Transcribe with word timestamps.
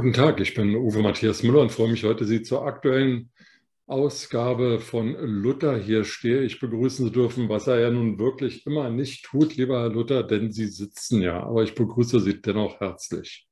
Guten 0.00 0.14
Tag, 0.14 0.40
ich 0.40 0.54
bin 0.54 0.74
Uwe 0.76 1.02
Matthias 1.02 1.42
Müller 1.42 1.60
und 1.60 1.72
freue 1.72 1.90
mich 1.90 2.04
heute, 2.04 2.24
Sie 2.24 2.40
zur 2.40 2.64
aktuellen 2.64 3.30
Ausgabe 3.86 4.78
von 4.78 5.12
Luther 5.12 5.76
hier 5.76 6.04
stehe 6.04 6.40
ich 6.40 6.58
begrüßen 6.58 7.08
zu 7.08 7.12
dürfen, 7.12 7.50
was 7.50 7.66
er 7.66 7.80
ja 7.80 7.90
nun 7.90 8.18
wirklich 8.18 8.64
immer 8.64 8.88
nicht 8.88 9.26
tut, 9.26 9.56
lieber 9.56 9.78
Herr 9.78 9.90
Luther, 9.90 10.22
denn 10.22 10.52
Sie 10.52 10.68
sitzen 10.68 11.20
ja. 11.20 11.42
Aber 11.42 11.64
ich 11.64 11.74
begrüße 11.74 12.18
Sie 12.20 12.40
dennoch 12.40 12.80
herzlich. 12.80 13.46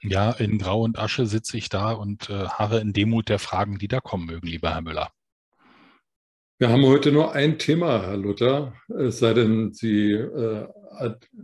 Ja, 0.00 0.30
in 0.30 0.58
Grau 0.58 0.82
und 0.82 1.00
Asche 1.00 1.26
sitze 1.26 1.58
ich 1.58 1.68
da 1.68 1.90
und 1.90 2.30
äh, 2.30 2.46
harre 2.46 2.78
in 2.78 2.92
Demut 2.92 3.28
der 3.28 3.40
Fragen, 3.40 3.78
die 3.78 3.88
da 3.88 3.98
kommen 3.98 4.26
mögen, 4.26 4.46
lieber 4.46 4.72
Herr 4.72 4.82
Müller. 4.82 5.10
Wir 6.60 6.68
haben 6.68 6.86
heute 6.86 7.10
nur 7.10 7.32
ein 7.32 7.58
Thema, 7.58 8.02
Herr 8.02 8.16
Luther, 8.16 8.72
es 8.88 9.18
sei 9.18 9.34
denn, 9.34 9.72
Sie 9.72 10.12
äh, 10.12 10.68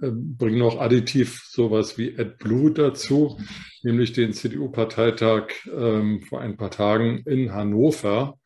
bringen 0.01 0.59
noch 0.59 0.81
additiv 0.81 1.43
sowas 1.49 1.99
wie 1.99 2.19
AdBlue 2.19 2.73
dazu, 2.73 3.39
nämlich 3.83 4.13
den 4.13 4.33
CDU-Parteitag 4.33 5.49
ähm, 5.73 6.23
vor 6.23 6.41
ein 6.41 6.57
paar 6.57 6.71
Tagen 6.71 7.19
in 7.27 7.53
Hannover. 7.53 8.39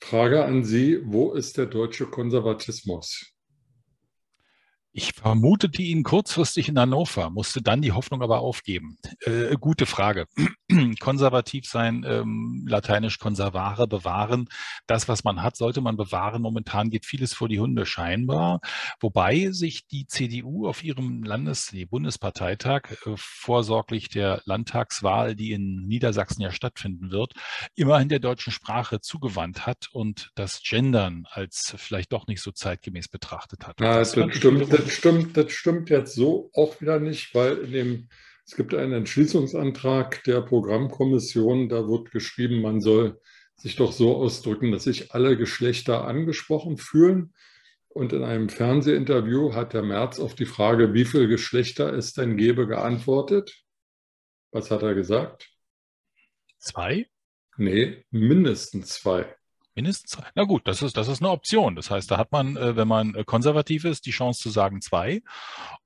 Frage 0.00 0.44
an 0.44 0.64
Sie, 0.64 1.00
wo 1.04 1.32
ist 1.32 1.56
der 1.56 1.66
deutsche 1.66 2.06
Konservatismus? 2.06 3.33
Ich 4.96 5.12
vermutete 5.12 5.82
ihn 5.82 6.04
kurzfristig 6.04 6.68
in 6.68 6.78
Hannover, 6.78 7.28
musste 7.28 7.60
dann 7.60 7.82
die 7.82 7.90
Hoffnung 7.90 8.22
aber 8.22 8.38
aufgeben. 8.38 8.96
Äh, 9.22 9.56
gute 9.58 9.86
Frage. 9.86 10.26
Konservativ 11.00 11.66
sein, 11.66 12.04
ähm, 12.06 12.64
lateinisch 12.68 13.18
conservare, 13.18 13.88
bewahren. 13.88 14.46
Das, 14.86 15.08
was 15.08 15.24
man 15.24 15.42
hat, 15.42 15.56
sollte 15.56 15.80
man 15.80 15.96
bewahren. 15.96 16.42
Momentan 16.42 16.90
geht 16.90 17.06
vieles 17.06 17.34
vor 17.34 17.48
die 17.48 17.58
Hunde 17.58 17.86
scheinbar. 17.86 18.60
Wobei 19.00 19.50
sich 19.50 19.88
die 19.88 20.06
CDU 20.06 20.68
auf 20.68 20.84
ihrem 20.84 21.24
Landes-, 21.24 21.72
nee, 21.72 21.86
Bundesparteitag 21.86 22.92
äh, 23.04 23.14
vorsorglich 23.16 24.10
der 24.10 24.42
Landtagswahl, 24.44 25.34
die 25.34 25.50
in 25.50 25.88
Niedersachsen 25.88 26.40
ja 26.40 26.52
stattfinden 26.52 27.10
wird, 27.10 27.32
immerhin 27.74 28.08
der 28.08 28.20
deutschen 28.20 28.52
Sprache 28.52 29.00
zugewandt 29.00 29.66
hat 29.66 29.88
und 29.90 30.30
das 30.36 30.62
Gendern 30.62 31.26
als 31.28 31.74
vielleicht 31.78 32.12
doch 32.12 32.28
nicht 32.28 32.42
so 32.42 32.52
zeitgemäß 32.52 33.08
betrachtet 33.08 33.66
hat. 33.66 33.80
Ja, 33.80 33.98
das, 33.98 34.12
das 34.12 34.36
stimmt 34.36 34.83
das 34.84 34.92
stimmt, 34.92 35.36
das 35.36 35.52
stimmt 35.52 35.88
jetzt 35.90 36.14
so 36.14 36.50
auch 36.52 36.80
wieder 36.80 37.00
nicht, 37.00 37.34
weil 37.34 37.58
in 37.58 37.72
dem, 37.72 38.08
es 38.44 38.54
gibt 38.54 38.74
einen 38.74 38.92
Entschließungsantrag 38.92 40.22
der 40.24 40.42
Programmkommission, 40.42 41.68
da 41.68 41.88
wird 41.88 42.10
geschrieben, 42.10 42.60
man 42.60 42.80
soll 42.80 43.18
sich 43.56 43.76
doch 43.76 43.92
so 43.92 44.16
ausdrücken, 44.16 44.72
dass 44.72 44.84
sich 44.84 45.12
alle 45.12 45.36
Geschlechter 45.36 46.04
angesprochen 46.04 46.76
fühlen. 46.76 47.32
Und 47.88 48.12
in 48.12 48.24
einem 48.24 48.48
Fernsehinterview 48.48 49.54
hat 49.54 49.72
der 49.72 49.82
Merz 49.82 50.18
auf 50.18 50.34
die 50.34 50.46
Frage, 50.46 50.92
wie 50.92 51.04
viele 51.04 51.28
Geschlechter 51.28 51.92
es 51.94 52.12
denn 52.12 52.36
gäbe, 52.36 52.66
geantwortet. 52.66 53.62
Was 54.50 54.70
hat 54.70 54.82
er 54.82 54.94
gesagt? 54.94 55.48
Zwei? 56.58 57.06
Nee, 57.56 58.04
mindestens 58.10 58.88
zwei. 58.88 59.34
Mindestens 59.74 60.12
zwei. 60.12 60.24
Na 60.34 60.44
gut, 60.44 60.62
das 60.66 60.82
ist, 60.82 60.96
das 60.96 61.08
ist 61.08 61.20
eine 61.20 61.30
Option. 61.30 61.74
Das 61.74 61.90
heißt, 61.90 62.10
da 62.10 62.16
hat 62.16 62.30
man, 62.30 62.56
äh, 62.56 62.76
wenn 62.76 62.86
man 62.86 63.14
äh, 63.14 63.24
konservativ 63.24 63.84
ist, 63.84 64.06
die 64.06 64.12
Chance 64.12 64.40
zu 64.40 64.50
sagen 64.50 64.80
zwei. 64.80 65.22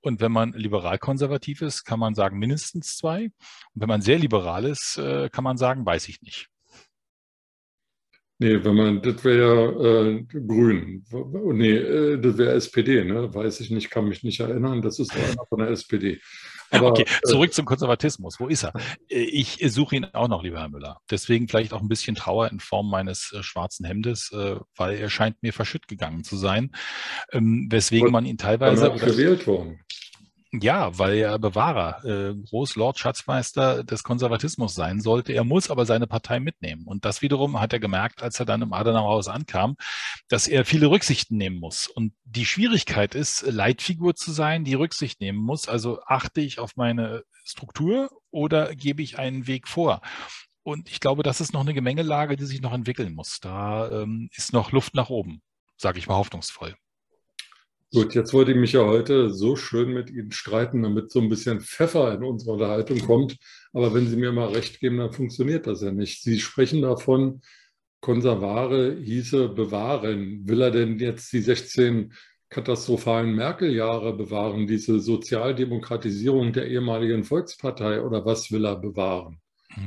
Und 0.00 0.20
wenn 0.20 0.33
man 0.33 0.53
liberal-konservativ 0.53 1.62
ist, 1.62 1.84
kann 1.84 1.98
man 1.98 2.14
sagen 2.14 2.39
mindestens 2.39 2.98
zwei. 2.98 3.25
Und 3.25 3.33
wenn 3.74 3.89
man 3.89 4.02
sehr 4.02 4.18
liberal 4.18 4.67
ist, 4.67 4.98
äh, 4.98 5.30
kann 5.30 5.45
man 5.45 5.57
sagen, 5.57 5.86
weiß 5.86 6.08
ich 6.08 6.20
nicht. 6.20 6.48
Nee, 8.40 8.62
wenn 8.62 8.77
man, 8.77 9.02
das 9.02 9.24
wäre 9.24 10.20
äh, 10.20 10.23
grün. 10.23 11.05
Nee, 11.55 12.18
das 12.18 12.39
wäre 12.39 12.52
SPD, 12.52 13.05
ne? 13.05 13.35
Weiß 13.35 13.58
ich 13.61 13.70
nicht, 13.70 13.91
kann 13.91 14.07
mich 14.07 14.23
nicht 14.23 14.39
erinnern. 14.39 14.80
Das 14.80 15.01
ist 15.01 15.17
einer 15.17 15.45
von 15.48 15.58
der 15.58 15.70
SPD. 15.70 16.20
Aber, 16.79 16.89
okay, 16.89 17.02
äh, 17.02 17.29
zurück 17.29 17.52
zum 17.55 17.64
Konservatismus. 17.64 18.39
Wo 18.39 18.46
ist 18.46 18.64
er? 18.64 18.73
Äh, 19.08 19.20
ich 19.20 19.58
suche 19.68 19.96
ihn 19.96 20.05
auch 20.12 20.29
noch, 20.29 20.42
lieber 20.42 20.61
Herr 20.61 20.68
Müller. 20.68 21.01
Deswegen 21.11 21.48
vielleicht 21.48 21.73
auch 21.73 21.80
ein 21.80 21.89
bisschen 21.89 22.14
Trauer 22.14 22.51
in 22.51 22.61
Form 22.61 22.90
meines 22.90 23.33
äh, 23.33 23.42
schwarzen 23.42 23.86
Hemdes, 23.86 24.30
äh, 24.33 24.56
weil 24.77 24.96
er 24.96 25.11
scheint 25.11 25.42
mir 25.42 25.52
verschütt 25.52 25.89
gegangen 25.89 26.24
zu 26.24 26.36
sein. 26.36 26.73
Ähm, 27.33 27.68
weswegen 27.70 28.11
man 28.11 28.27
ihn 28.27 28.39
teilweise. 28.39 28.90
gewählt 28.90 29.46
worden. 29.46 29.80
Ja, 30.51 30.97
weil 30.98 31.19
er 31.19 31.39
Bewahrer, 31.39 32.03
äh, 32.07 32.35
Großlord 32.35 32.98
Schatzmeister 32.98 33.85
des 33.85 34.03
Konservatismus 34.03 34.75
sein 34.75 35.03
sollte. 35.03 35.35
Er 35.35 35.45
muss 35.45 35.70
aber 35.70 35.85
seine 35.85 36.07
Partei 36.07 36.41
mitnehmen. 36.41 36.86
Und 36.86 37.05
das 37.05 37.20
wiederum 37.20 37.61
hat 37.61 37.75
er 37.75 37.81
gemerkt, 37.81 38.23
als 38.23 38.41
er 38.41 38.47
dann 38.47 38.63
im 38.63 38.73
Adenauerhaus 38.73 39.29
ankam, 39.29 39.77
dass 40.29 40.48
er 40.48 40.64
viele 40.64 40.86
Rücksichten 40.86 41.36
nehmen 41.36 41.61
muss. 41.61 41.86
Und 41.86 42.14
die 42.25 42.47
Schwierigkeit 42.47 43.14
ist, 43.14 43.42
Leitfigur 43.42 44.14
zu 44.14 44.33
sein, 44.33 44.64
die 44.64 44.73
Rücksicht 44.73 45.20
nehmen 45.20 45.39
muss. 45.39 45.69
Also 45.69 46.01
achte 46.07 46.41
ich 46.41 46.59
auf 46.59 46.77
meine 46.77 47.25
Struktur 47.45 48.09
oder 48.30 48.75
gebe 48.75 49.03
ich 49.03 49.19
einen 49.19 49.47
Weg 49.47 49.69
vor? 49.69 50.01
Und 50.63 50.89
ich 50.89 51.01
glaube, 51.01 51.23
das 51.23 51.42
ist 51.42 51.53
noch 51.53 51.61
eine 51.61 51.75
Gemengelage, 51.75 52.36
die 52.36 52.47
sich 52.47 52.63
noch 52.63 52.73
entwickeln 52.73 53.13
muss. 53.13 53.39
Da 53.41 53.91
ähm, 53.91 54.30
ist 54.35 54.55
noch 54.55 54.73
Luft 54.73 54.95
nach 54.95 55.11
oben, 55.11 55.42
sage 55.77 55.98
ich 55.98 56.07
mal 56.07 56.17
hoffnungsvoll. 56.17 56.75
Gut, 57.94 58.14
jetzt 58.14 58.34
wollte 58.34 58.52
ich 58.52 58.58
mich 58.58 58.72
ja 58.72 58.84
heute 58.84 59.30
so 59.30 59.56
schön 59.56 59.94
mit 59.94 60.10
Ihnen 60.10 60.30
streiten, 60.30 60.82
damit 60.82 61.10
so 61.10 61.20
ein 61.20 61.30
bisschen 61.30 61.60
Pfeffer 61.60 62.12
in 62.14 62.22
unsere 62.22 62.52
Unterhaltung 62.52 62.98
kommt. 63.00 63.38
Aber 63.72 63.94
wenn 63.94 64.06
Sie 64.06 64.16
mir 64.16 64.30
mal 64.30 64.48
recht 64.48 64.78
geben, 64.80 64.98
dann 64.98 65.12
funktioniert 65.12 65.66
das 65.66 65.80
ja 65.80 65.90
nicht. 65.90 66.22
Sie 66.22 66.38
sprechen 66.38 66.82
davon, 66.82 67.40
Konservare 68.00 68.94
hieße 69.00 69.48
bewahren. 69.48 70.46
Will 70.46 70.60
er 70.62 70.70
denn 70.70 70.98
jetzt 70.98 71.32
die 71.32 71.40
16 71.40 72.12
katastrophalen 72.50 73.34
Merkel-Jahre 73.34 74.14
bewahren, 74.14 74.66
diese 74.66 75.00
Sozialdemokratisierung 75.00 76.52
der 76.52 76.66
ehemaligen 76.68 77.24
Volkspartei 77.24 78.02
oder 78.02 78.24
was 78.26 78.50
will 78.52 78.66
er 78.66 78.76
bewahren? 78.76 79.40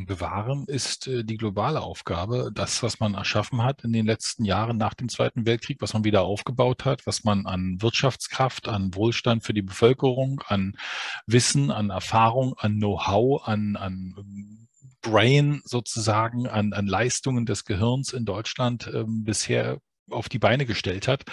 Bewahren 0.05 0.65
ist 0.67 1.07
äh, 1.07 1.23
die 1.23 1.37
globale 1.37 1.81
Aufgabe. 1.81 2.51
Das, 2.53 2.83
was 2.83 2.99
man 2.99 3.13
erschaffen 3.13 3.63
hat 3.63 3.83
in 3.83 3.93
den 3.93 4.05
letzten 4.05 4.45
Jahren 4.45 4.77
nach 4.77 4.93
dem 4.93 5.09
Zweiten 5.09 5.45
Weltkrieg, 5.45 5.81
was 5.81 5.93
man 5.93 6.03
wieder 6.03 6.23
aufgebaut 6.23 6.85
hat, 6.85 7.05
was 7.05 7.23
man 7.23 7.45
an 7.45 7.81
Wirtschaftskraft, 7.81 8.67
an 8.67 8.93
Wohlstand 8.95 9.43
für 9.43 9.53
die 9.53 9.61
Bevölkerung, 9.61 10.41
an 10.47 10.77
Wissen, 11.25 11.71
an 11.71 11.89
Erfahrung, 11.89 12.55
an 12.57 12.77
Know-how, 12.77 13.47
an, 13.47 13.75
an 13.75 14.67
Brain 15.01 15.61
sozusagen, 15.65 16.47
an, 16.47 16.73
an 16.73 16.87
Leistungen 16.87 17.45
des 17.45 17.65
Gehirns 17.65 18.13
in 18.13 18.25
Deutschland 18.25 18.87
äh, 18.87 19.03
bisher 19.05 19.79
auf 20.09 20.29
die 20.29 20.39
Beine 20.39 20.65
gestellt 20.65 21.07
hat. 21.07 21.23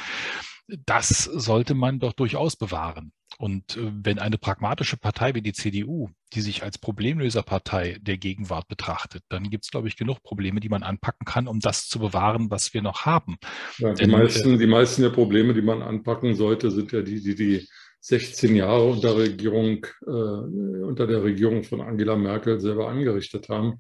Das 0.87 1.25
sollte 1.25 1.75
man 1.75 1.99
doch 1.99 2.13
durchaus 2.13 2.57
bewahren. 2.57 3.13
Und 3.41 3.77
äh, 3.77 3.93
wenn 4.03 4.19
eine 4.19 4.37
pragmatische 4.37 4.97
Partei 4.97 5.35
wie 5.35 5.43
die 5.43 5.53
CDU, 5.53 6.11
die 6.35 6.41
sich 6.41 6.65
als 6.65 6.77
Problemlöserpartei 6.77 7.99
der 8.01 8.19
Gegenwart 8.19 8.67
betrachtet, 8.67 9.23
dann 9.29 9.49
gibt 9.49 9.65
es, 9.65 9.71
glaube 9.71 9.87
ich, 9.87 9.97
genug 9.97 10.23
Probleme, 10.25 10.59
die 10.59 10.69
man 10.69 10.83
anpacken 10.83 11.25
kann, 11.25 11.47
um 11.47 11.61
das 11.61 11.89
zu 11.89 12.01
bewahren, 12.01 12.51
was 12.51 12.75
wir 12.75 12.83
noch 12.83 13.07
haben. 13.07 13.37
Ja, 13.79 13.95
die, 13.95 14.03
Denn, 14.03 14.11
meisten, 14.11 14.55
äh, 14.55 14.59
die 14.59 14.67
meisten 14.67 15.03
der 15.03 15.11
Probleme, 15.11 15.55
die 15.55 15.63
man 15.63 15.83
anpacken 15.83 16.35
sollte, 16.35 16.73
sind 16.73 16.91
ja 16.91 17.03
die, 17.03 17.23
die 17.23 17.37
die 17.37 17.69
16 18.01 18.57
Jahre 18.57 18.85
unter, 18.85 19.17
Regierung, 19.17 19.87
äh, 20.05 20.11
unter 20.11 21.07
der 21.07 21.23
Regierung 21.23 21.63
von 21.63 21.81
Angela 21.81 22.17
Merkel 22.17 22.61
selber 22.61 22.89
angerichtet 22.89 23.49
haben. 23.49 23.79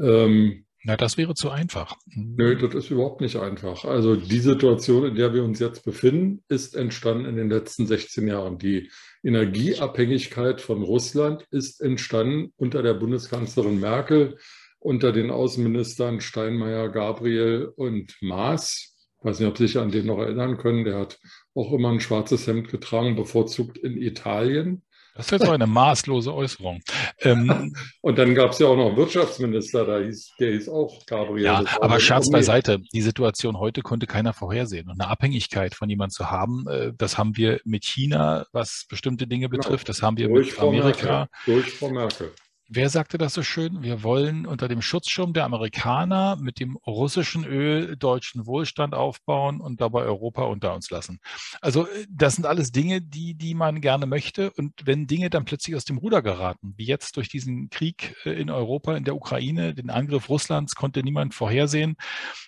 Ähm, 0.00 0.64
na, 0.84 0.96
das 0.96 1.18
wäre 1.18 1.34
zu 1.34 1.50
einfach. 1.50 1.96
Nö, 2.06 2.56
das 2.56 2.74
ist 2.74 2.90
überhaupt 2.90 3.20
nicht 3.20 3.36
einfach. 3.36 3.84
Also 3.84 4.14
die 4.14 4.38
Situation, 4.38 5.06
in 5.06 5.14
der 5.16 5.34
wir 5.34 5.42
uns 5.42 5.58
jetzt 5.58 5.84
befinden, 5.84 6.44
ist 6.48 6.76
entstanden 6.76 7.24
in 7.24 7.36
den 7.36 7.50
letzten 7.50 7.86
16 7.86 8.28
Jahren. 8.28 8.58
Die 8.58 8.90
Energieabhängigkeit 9.24 10.60
von 10.60 10.82
Russland 10.82 11.44
ist 11.50 11.80
entstanden 11.80 12.52
unter 12.56 12.82
der 12.82 12.94
Bundeskanzlerin 12.94 13.80
Merkel, 13.80 14.38
unter 14.78 15.10
den 15.10 15.30
Außenministern 15.30 16.20
Steinmeier, 16.20 16.88
Gabriel 16.90 17.72
und 17.74 18.16
Maas. 18.20 18.94
Ich 19.18 19.24
weiß 19.24 19.40
nicht, 19.40 19.48
ob 19.48 19.58
Sie 19.58 19.66
sich 19.66 19.78
an 19.78 19.90
den 19.90 20.06
noch 20.06 20.18
erinnern 20.18 20.58
können. 20.58 20.84
Der 20.84 20.96
hat 20.96 21.18
auch 21.54 21.72
immer 21.72 21.90
ein 21.90 22.00
schwarzes 22.00 22.46
Hemd 22.46 22.68
getragen, 22.68 23.16
bevorzugt 23.16 23.76
in 23.78 24.00
Italien. 24.00 24.82
Das 25.18 25.26
ist 25.26 25.32
jetzt 25.32 25.46
so 25.46 25.50
eine 25.50 25.66
maßlose 25.66 26.32
Äußerung. 26.32 26.80
Ähm, 27.22 27.74
und 28.02 28.18
dann 28.18 28.36
gab 28.36 28.52
es 28.52 28.60
ja 28.60 28.68
auch 28.68 28.76
noch 28.76 28.86
einen 28.86 28.96
Wirtschaftsminister, 28.96 29.84
da 29.84 29.98
hieß, 29.98 30.34
der 30.38 30.52
hieß 30.52 30.68
auch 30.68 31.04
Gabriel. 31.06 31.44
Ja, 31.44 31.64
aber 31.80 31.98
Scherz 31.98 32.30
beiseite. 32.30 32.78
Die 32.92 33.02
Situation 33.02 33.58
heute 33.58 33.82
konnte 33.82 34.06
keiner 34.06 34.32
vorhersehen. 34.32 34.88
Und 34.88 35.00
eine 35.00 35.10
Abhängigkeit 35.10 35.74
von 35.74 35.90
jemandem 35.90 36.12
zu 36.12 36.30
haben, 36.30 36.68
äh, 36.68 36.92
das 36.96 37.18
haben 37.18 37.36
wir 37.36 37.60
mit 37.64 37.84
China, 37.84 38.46
was 38.52 38.86
bestimmte 38.88 39.26
Dinge 39.26 39.48
genau. 39.48 39.60
betrifft. 39.60 39.88
Das 39.88 40.02
haben 40.02 40.18
wir 40.18 40.28
durch 40.28 40.52
mit 40.52 40.60
Amerika. 40.60 41.08
Merkel. 41.08 41.28
Durch 41.46 41.72
Frau 41.72 41.90
Merkel. 41.90 42.30
Wer 42.70 42.90
sagte 42.90 43.16
das 43.16 43.32
so 43.32 43.42
schön? 43.42 43.82
Wir 43.82 44.02
wollen 44.02 44.44
unter 44.44 44.68
dem 44.68 44.82
Schutzschirm 44.82 45.32
der 45.32 45.46
Amerikaner 45.46 46.36
mit 46.36 46.60
dem 46.60 46.76
russischen 46.76 47.46
Öl 47.46 47.96
deutschen 47.96 48.44
Wohlstand 48.44 48.94
aufbauen 48.94 49.62
und 49.62 49.80
dabei 49.80 50.02
Europa 50.02 50.42
unter 50.42 50.74
uns 50.74 50.90
lassen. 50.90 51.18
Also 51.62 51.86
äh, 51.86 52.06
das 52.10 52.34
sind 52.34 52.44
alles 52.44 52.70
Dinge, 52.70 53.00
die, 53.00 53.34
die 53.34 53.54
man 53.54 53.80
gerne 53.80 54.04
möchte. 54.04 54.50
Und 54.50 54.74
wenn 54.84 55.06
Dinge 55.06 55.30
dann 55.30 55.46
plötzlich 55.46 55.76
aus 55.76 55.86
dem 55.86 55.96
Ruder 55.96 56.20
geraten, 56.20 56.74
wie 56.76 56.84
jetzt 56.84 57.16
durch 57.16 57.30
diesen 57.30 57.70
Krieg 57.70 58.14
äh, 58.26 58.38
in 58.38 58.50
Europa, 58.50 58.94
in 58.98 59.04
der 59.04 59.16
Ukraine, 59.16 59.74
den 59.74 59.88
Angriff 59.88 60.28
Russlands, 60.28 60.74
konnte 60.74 61.02
niemand 61.02 61.32
vorhersehen. 61.32 61.96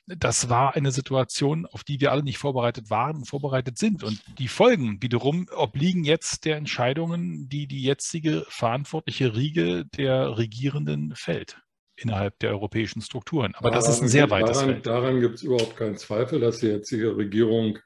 Das 0.06 0.50
war 0.50 0.76
eine 0.76 0.92
Situation, 0.92 1.64
auf 1.64 1.82
die 1.82 1.98
wir 1.98 2.12
alle 2.12 2.24
nicht 2.24 2.36
vorbereitet 2.36 2.90
waren 2.90 3.16
und 3.16 3.24
vorbereitet 3.24 3.78
sind. 3.78 4.04
Und 4.04 4.22
die 4.38 4.48
Folgen 4.48 5.00
wiederum 5.00 5.48
obliegen 5.56 6.04
jetzt 6.04 6.44
der 6.44 6.58
Entscheidungen, 6.58 7.48
die 7.48 7.66
die 7.66 7.82
jetzige 7.82 8.44
verantwortliche 8.50 9.34
Riege 9.34 9.86
der 9.86 10.09
der 10.10 10.38
Regierenden 10.38 11.14
fällt 11.14 11.60
innerhalb 11.96 12.38
der 12.40 12.50
europäischen 12.50 13.02
Strukturen. 13.02 13.54
Aber 13.54 13.70
daran, 13.70 13.84
das 13.84 13.94
ist 13.94 14.02
ein 14.02 14.08
sehr 14.08 14.30
weites 14.30 14.56
daran, 14.58 14.70
Feld. 14.70 14.86
Daran 14.86 15.20
gibt 15.20 15.36
es 15.36 15.42
überhaupt 15.42 15.76
keinen 15.76 15.96
Zweifel, 15.96 16.40
dass 16.40 16.58
die 16.58 16.66
jetzige 16.66 17.16
Regierung 17.16 17.78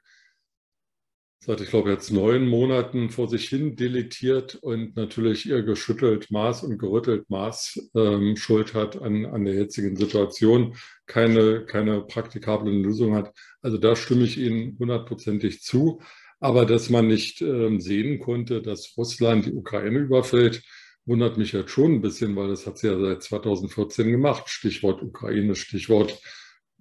seit, 1.39 1.61
ich 1.61 1.69
glaube, 1.69 1.91
jetzt 1.91 2.11
neun 2.11 2.47
Monaten 2.47 3.11
vor 3.11 3.27
sich 3.27 3.47
hin 3.47 3.75
deletiert 3.75 4.55
und 4.55 4.95
natürlich 4.95 5.47
ihr 5.47 5.61
geschüttelt 5.61 6.31
Maß 6.31 6.63
und 6.63 6.79
gerüttelt 6.79 7.29
Maß 7.29 7.91
ähm, 7.95 8.35
Schuld 8.37 8.73
hat 8.73 8.99
an, 8.99 9.25
an 9.25 9.45
der 9.45 9.53
jetzigen 9.53 9.95
Situation, 9.95 10.75
keine, 11.05 11.65
keine 11.65 12.01
praktikablen 12.01 12.81
Lösung 12.81 13.13
hat. 13.13 13.31
Also 13.61 13.77
da 13.77 13.95
stimme 13.95 14.23
ich 14.23 14.39
Ihnen 14.39 14.77
hundertprozentig 14.79 15.61
zu. 15.61 16.01
Aber 16.39 16.65
dass 16.65 16.89
man 16.89 17.07
nicht 17.07 17.41
ähm, 17.41 17.79
sehen 17.79 18.19
konnte, 18.19 18.61
dass 18.61 18.95
Russland 18.97 19.45
die 19.45 19.53
Ukraine 19.53 19.99
überfällt, 19.99 20.63
wundert 21.05 21.37
mich 21.37 21.51
jetzt 21.51 21.71
schon 21.71 21.93
ein 21.93 22.01
bisschen, 22.01 22.35
weil 22.35 22.47
das 22.47 22.65
hat 22.65 22.77
sie 22.77 22.87
ja 22.87 22.99
seit 22.99 23.23
2014 23.23 24.09
gemacht. 24.09 24.49
Stichwort 24.49 25.01
Ukraine, 25.01 25.55
Stichwort 25.55 26.19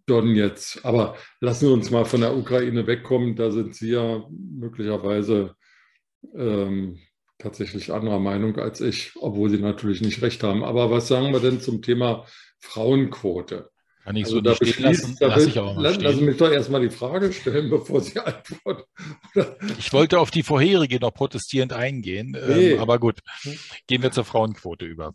Donetsk. 0.07 0.85
Aber 0.85 1.17
lassen 1.41 1.69
wir 1.69 1.75
uns 1.75 1.91
mal 1.91 2.05
von 2.05 2.21
der 2.21 2.37
Ukraine 2.37 2.87
wegkommen. 2.87 3.37
Da 3.37 3.51
sind 3.51 3.75
Sie 3.75 3.91
ja 3.91 4.25
möglicherweise 4.31 5.57
ähm, 6.35 6.99
tatsächlich 7.39 7.93
anderer 7.93 8.19
Meinung 8.19 8.59
als 8.59 8.81
ich, 8.81 9.13
obwohl 9.17 9.51
Sie 9.51 9.59
natürlich 9.59 10.01
nicht 10.01 10.23
recht 10.23 10.43
haben. 10.43 10.65
Aber 10.65 10.91
was 10.91 11.09
sagen 11.09 11.33
wir 11.33 11.41
denn 11.41 11.61
zum 11.61 11.83
Thema 11.83 12.27
Frauenquote? 12.61 13.71
Kann 14.05 14.17
ich 14.17 14.25
also 14.25 14.37
so 14.37 14.41
da 14.43 14.51
nicht 14.51 14.75
stehen 14.75 14.85
lassen, 14.85 15.17
da 15.19 15.29
lass 15.29 15.47
ich 15.47 15.59
auch 15.59 15.75
mal 15.75 15.83
Lassen 15.83 16.19
Sie 16.19 16.25
mich 16.25 16.37
doch 16.37 16.51
erstmal 16.51 16.83
die 16.83 16.95
Frage 16.95 17.33
stellen, 17.33 17.71
bevor 17.71 18.03
Sie 18.03 18.21
antworten. 18.21 18.83
ich 19.79 19.93
wollte 19.95 20.21
auf 20.21 20.31
die 20.31 20.43
vorherige 20.43 21.01
noch 21.01 21.15
protestierend 21.15 21.73
eingehen, 21.73 22.37
ähm, 22.39 22.55
nee. 22.55 22.73
ähm, 22.73 22.81
aber 22.81 22.99
gut, 22.99 23.21
gehen 23.87 24.03
wir 24.03 24.11
zur 24.11 24.25
Frauenquote 24.25 24.85
über. 24.85 25.15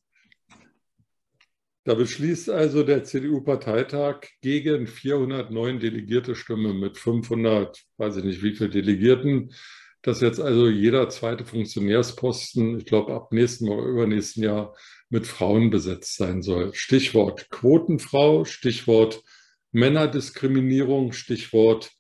Da 1.83 1.93
beschließt 1.93 2.49
also 2.49 2.81
der 2.83 3.03
CDU-Parteitag 3.03 4.21
gegen 4.41 4.87
409 4.87 5.79
delegierte 5.79 6.33
Stimme 6.35 6.73
mit 6.73 6.97
500, 6.97 7.85
weiß 7.97 8.17
ich 8.17 8.23
nicht 8.23 8.41
wie 8.41 8.55
viele 8.55 8.69
Delegierten, 8.71 9.53
dass 10.01 10.21
jetzt 10.21 10.39
also 10.39 10.67
jeder 10.67 11.09
zweite 11.09 11.45
Funktionärsposten, 11.45 12.79
ich 12.79 12.85
glaube 12.85 13.13
ab 13.13 13.31
nächsten 13.31 13.69
oder 13.69 13.87
übernächsten 13.87 14.43
Jahr, 14.43 14.75
mit 15.09 15.27
Frauen 15.27 15.69
besetzt 15.69 16.17
sein 16.17 16.41
soll. 16.41 16.73
Stichwort 16.73 17.49
Quotenfrau, 17.49 18.45
Stichwort 18.45 19.23
Männerdiskriminierung, 19.71 21.11
Stichwort 21.11 21.91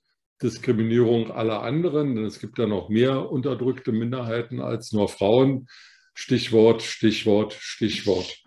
Diskriminierung 0.41 1.31
aller 1.31 1.63
anderen, 1.63 2.15
denn 2.15 2.25
es 2.25 2.39
gibt 2.39 2.57
ja 2.59 2.65
noch 2.65 2.89
mehr 2.89 3.29
unterdrückte 3.29 3.91
Minderheiten 3.91 4.61
als 4.61 4.93
nur 4.93 5.09
Frauen. 5.09 5.67
Stichwort, 6.13 6.81
Stichwort, 6.81 7.53
Stichwort. 7.53 8.41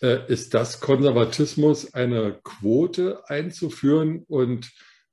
Äh, 0.00 0.30
ist 0.30 0.54
das 0.54 0.80
Konservatismus, 0.80 1.94
eine 1.94 2.38
Quote 2.42 3.28
einzuführen 3.28 4.24
und 4.28 4.70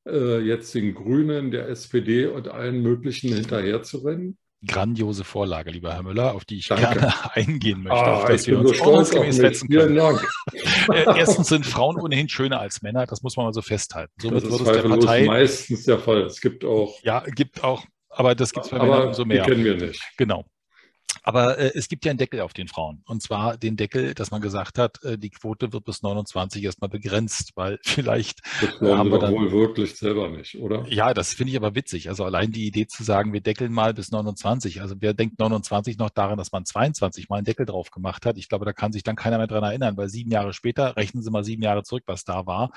äh, 0.07 0.39
jetzt 0.39 0.73
den 0.75 0.93
Grünen, 0.93 1.51
der 1.51 1.69
SPD 1.69 2.27
und 2.27 2.47
allen 2.47 2.81
möglichen 2.81 3.33
hinterherzurennen? 3.33 4.37
Grandiose 4.65 5.23
Vorlage, 5.23 5.71
lieber 5.71 5.94
Herr 5.94 6.03
Müller, 6.03 6.35
auf 6.35 6.45
die 6.45 6.59
ich 6.59 6.67
Danke. 6.67 7.00
gerne 7.00 7.13
eingehen 7.33 7.83
möchte, 7.83 8.00
ah, 8.00 8.17
auf 8.23 8.25
dass 8.25 8.47
wir 8.47 8.59
uns 8.59 8.79
ordnungsgemäß 8.79 9.38
setzen 9.38 9.69
können. 9.69 9.97
Äh, 9.97 11.17
erstens 11.17 11.47
sind 11.47 11.65
Frauen 11.65 12.00
ohnehin 12.00 12.29
schöner 12.29 12.59
als 12.59 12.81
Männer, 12.81 13.06
das 13.06 13.21
muss 13.21 13.38
man 13.38 13.45
mal 13.45 13.53
so 13.53 13.61
festhalten. 13.61 14.13
Somit 14.21 14.44
das 14.44 14.51
ist 14.51 14.59
wird 14.59 14.75
es 14.75 14.81
der 14.81 14.89
Partei 14.89 15.25
meistens 15.25 15.83
der 15.85 16.00
Fall. 16.00 16.21
Es 16.23 16.41
gibt 16.41 16.65
auch. 16.65 17.00
Ja, 17.03 17.21
gibt 17.21 17.63
auch, 17.63 17.85
aber 18.09 18.35
das 18.35 18.51
gibt 18.51 18.65
es 18.65 18.71
bei 18.71 18.79
Männern 18.79 19.07
umso 19.07 19.25
mehr. 19.25 19.44
Die 19.44 19.50
kennen 19.50 19.63
wir 19.63 19.77
nicht. 19.77 20.03
Genau. 20.17 20.45
Aber 21.24 21.57
äh, 21.57 21.71
es 21.75 21.88
gibt 21.88 22.06
ja 22.06 22.12
einen 22.12 22.18
Deckel 22.18 22.42
auf 22.42 22.54
den 22.54 22.68
Frauen. 22.68 23.01
Und 23.06 23.21
zwar 23.21 23.57
den 23.57 23.75
Deckel, 23.75 24.13
dass 24.13 24.31
man 24.31 24.42
gesagt 24.42 24.77
hat, 24.77 25.04
äh, 25.04 25.18
die 25.18 25.30
Quote 25.30 25.74
wird 25.74 25.86
bis 25.86 26.01
29 26.01 26.63
erstmal 26.63 26.89
begrenzt, 26.89 27.51
weil 27.56 27.80
vielleicht. 27.83 28.42
Das 28.62 28.77
glauben 28.80 28.98
haben 28.98 29.12
wir 29.12 29.19
dann, 29.19 29.33
wohl 29.33 29.51
wirklich 29.51 29.95
selber 29.95 30.30
nicht, 30.30 30.57
oder? 30.60 30.86
Ja, 30.89 31.13
das 31.13 31.33
finde 31.33 31.51
ich 31.51 31.57
aber 31.57 31.75
witzig. 31.75 32.10
Also 32.10 32.24
allein 32.25 32.51
die 32.51 32.68
Idee 32.68 32.88
zu 32.88 33.04
sagen, 33.04 33.33
wir 33.33 33.42
deckeln 33.42 33.74
mal 33.74 33.94
bis 33.94 34.12
29. 34.12 34.81
Also 34.81 34.95
wer 35.00 35.13
denkt 35.13 35.39
29 35.39 35.98
noch 35.98 36.10
daran, 36.10 36.38
dass 36.38 36.51
man 36.51 36.66
22 36.66 37.30
mal 37.30 37.38
einen 37.38 37.45
Deckel 37.45 37.66
drauf 37.66 37.92
gemacht 37.92 38.25
hat? 38.25 38.38
Ich 38.38 38.50
glaube, 38.50 38.66
da 38.66 38.74
kann 38.74 38.92
sich 38.92 39.04
dann 39.04 39.16
keiner 39.16 39.38
mehr 39.38 39.48
dran 39.48 39.63
erinnern, 39.63 39.98
weil 39.98 40.10
sieben 40.10 40.31
Jahre 40.31 40.54
später, 40.54 40.95
rechnen 40.95 41.24
Sie 41.24 41.31
mal 41.31 41.44
sieben 41.44 41.63
Jahre 41.63 41.83
zurück, 41.83 42.04
was 42.07 42.24
da 42.24 42.45
war. 42.45 42.71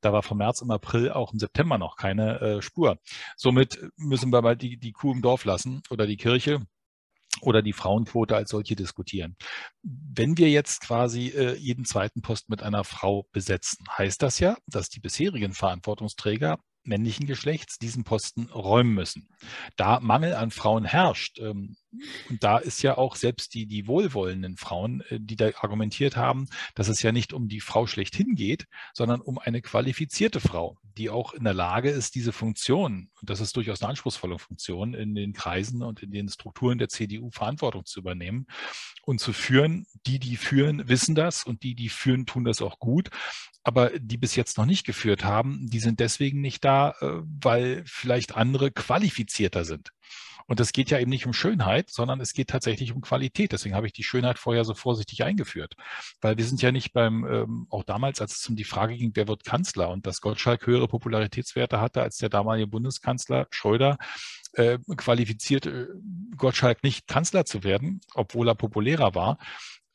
Da 0.00 0.12
war 0.12 0.22
vom 0.22 0.38
März 0.38 0.62
im 0.62 0.70
April 0.70 1.10
auch 1.10 1.32
im 1.32 1.38
September 1.38 1.78
noch 1.78 1.96
keine 1.96 2.40
äh, 2.40 2.62
Spur. 2.62 2.98
Somit 3.36 3.78
müssen 3.96 4.32
wir 4.32 4.42
mal 4.42 4.56
die, 4.56 4.76
die 4.76 4.92
Kuh 4.92 5.12
im 5.12 5.22
Dorf 5.22 5.44
lassen 5.44 5.82
oder 5.90 6.06
die 6.06 6.16
Kirche 6.16 6.66
oder 7.40 7.62
die 7.62 7.72
Frauenquote 7.72 8.36
als 8.36 8.50
solche 8.50 8.76
diskutieren. 8.76 9.36
Wenn 9.82 10.38
wir 10.38 10.50
jetzt 10.50 10.80
quasi 10.80 11.28
äh, 11.28 11.56
jeden 11.56 11.84
zweiten 11.84 12.22
Post 12.22 12.48
mit 12.48 12.62
einer 12.62 12.84
Frau 12.84 13.26
besetzen, 13.32 13.84
heißt 13.96 14.22
das 14.22 14.38
ja, 14.38 14.56
dass 14.66 14.88
die 14.88 15.00
bisherigen 15.00 15.52
Verantwortungsträger 15.52 16.58
männlichen 16.86 17.26
Geschlechts 17.26 17.78
diesen 17.78 18.04
Posten 18.04 18.44
räumen 18.46 18.94
müssen. 18.94 19.28
Da 19.76 20.00
Mangel 20.00 20.34
an 20.34 20.50
Frauen 20.50 20.84
herrscht, 20.84 21.38
ähm, 21.40 21.76
und 22.28 22.42
da 22.42 22.58
ist 22.58 22.82
ja 22.82 22.98
auch 22.98 23.16
selbst 23.16 23.54
die, 23.54 23.66
die 23.66 23.86
wohlwollenden 23.86 24.56
Frauen, 24.56 25.02
äh, 25.08 25.18
die 25.20 25.36
da 25.36 25.50
argumentiert 25.60 26.16
haben, 26.16 26.48
dass 26.74 26.88
es 26.88 27.02
ja 27.02 27.12
nicht 27.12 27.32
um 27.32 27.48
die 27.48 27.60
Frau 27.60 27.86
schlechthin 27.86 28.34
geht, 28.34 28.66
sondern 28.92 29.20
um 29.20 29.38
eine 29.38 29.62
qualifizierte 29.62 30.40
Frau, 30.40 30.78
die 30.96 31.10
auch 31.10 31.34
in 31.34 31.44
der 31.44 31.54
Lage 31.54 31.90
ist, 31.90 32.14
diese 32.14 32.32
Funktion, 32.32 33.10
und 33.20 33.30
das 33.30 33.40
ist 33.40 33.56
durchaus 33.56 33.82
eine 33.82 33.90
anspruchsvolle 33.90 34.38
Funktion, 34.38 34.94
in 34.94 35.14
den 35.14 35.32
Kreisen 35.32 35.82
und 35.82 36.02
in 36.02 36.10
den 36.10 36.28
Strukturen 36.28 36.78
der 36.78 36.88
CDU 36.88 37.30
Verantwortung 37.30 37.84
zu 37.84 38.00
übernehmen 38.00 38.46
und 39.04 39.20
zu 39.20 39.32
führen. 39.32 39.86
Die, 40.06 40.18
die 40.18 40.36
führen, 40.36 40.88
wissen 40.88 41.14
das 41.14 41.44
und 41.44 41.62
die, 41.62 41.74
die 41.74 41.88
führen, 41.88 42.26
tun 42.26 42.44
das 42.44 42.62
auch 42.62 42.78
gut. 42.78 43.10
Aber 43.62 43.90
die 43.98 44.16
bis 44.16 44.36
jetzt 44.36 44.58
noch 44.58 44.66
nicht 44.66 44.84
geführt 44.84 45.24
haben, 45.24 45.68
die 45.68 45.80
sind 45.80 46.00
deswegen 46.00 46.40
nicht 46.40 46.64
da, 46.64 46.94
äh, 47.00 47.22
weil 47.42 47.82
vielleicht 47.86 48.36
andere 48.36 48.70
qualifizierter 48.70 49.64
sind. 49.64 49.90
Und 50.46 50.60
es 50.60 50.72
geht 50.72 50.90
ja 50.90 50.98
eben 50.98 51.10
nicht 51.10 51.26
um 51.26 51.32
Schönheit, 51.32 51.90
sondern 51.90 52.20
es 52.20 52.32
geht 52.32 52.48
tatsächlich 52.48 52.92
um 52.92 53.00
Qualität. 53.00 53.52
Deswegen 53.52 53.74
habe 53.74 53.86
ich 53.86 53.92
die 53.92 54.04
Schönheit 54.04 54.38
vorher 54.38 54.64
so 54.64 54.74
vorsichtig 54.74 55.24
eingeführt. 55.24 55.74
Weil 56.20 56.38
wir 56.38 56.44
sind 56.44 56.62
ja 56.62 56.72
nicht 56.72 56.92
beim, 56.92 57.26
ähm, 57.26 57.66
auch 57.70 57.84
damals, 57.84 58.20
als 58.20 58.36
es 58.36 58.48
um 58.48 58.56
die 58.56 58.64
Frage 58.64 58.96
ging, 58.96 59.12
wer 59.14 59.28
wird 59.28 59.44
Kanzler 59.44 59.90
und 59.90 60.06
dass 60.06 60.20
Gottschalk 60.20 60.66
höhere 60.66 60.88
Popularitätswerte 60.88 61.80
hatte 61.80 62.02
als 62.02 62.18
der 62.18 62.28
damalige 62.28 62.68
Bundeskanzler 62.68 63.46
Schröder, 63.50 63.98
äh, 64.52 64.78
qualifiziert 64.96 65.66
äh, 65.66 65.86
Gottschalk 66.36 66.82
nicht 66.82 67.06
Kanzler 67.06 67.44
zu 67.44 67.64
werden, 67.64 68.00
obwohl 68.14 68.48
er 68.48 68.54
populärer 68.54 69.14
war 69.14 69.38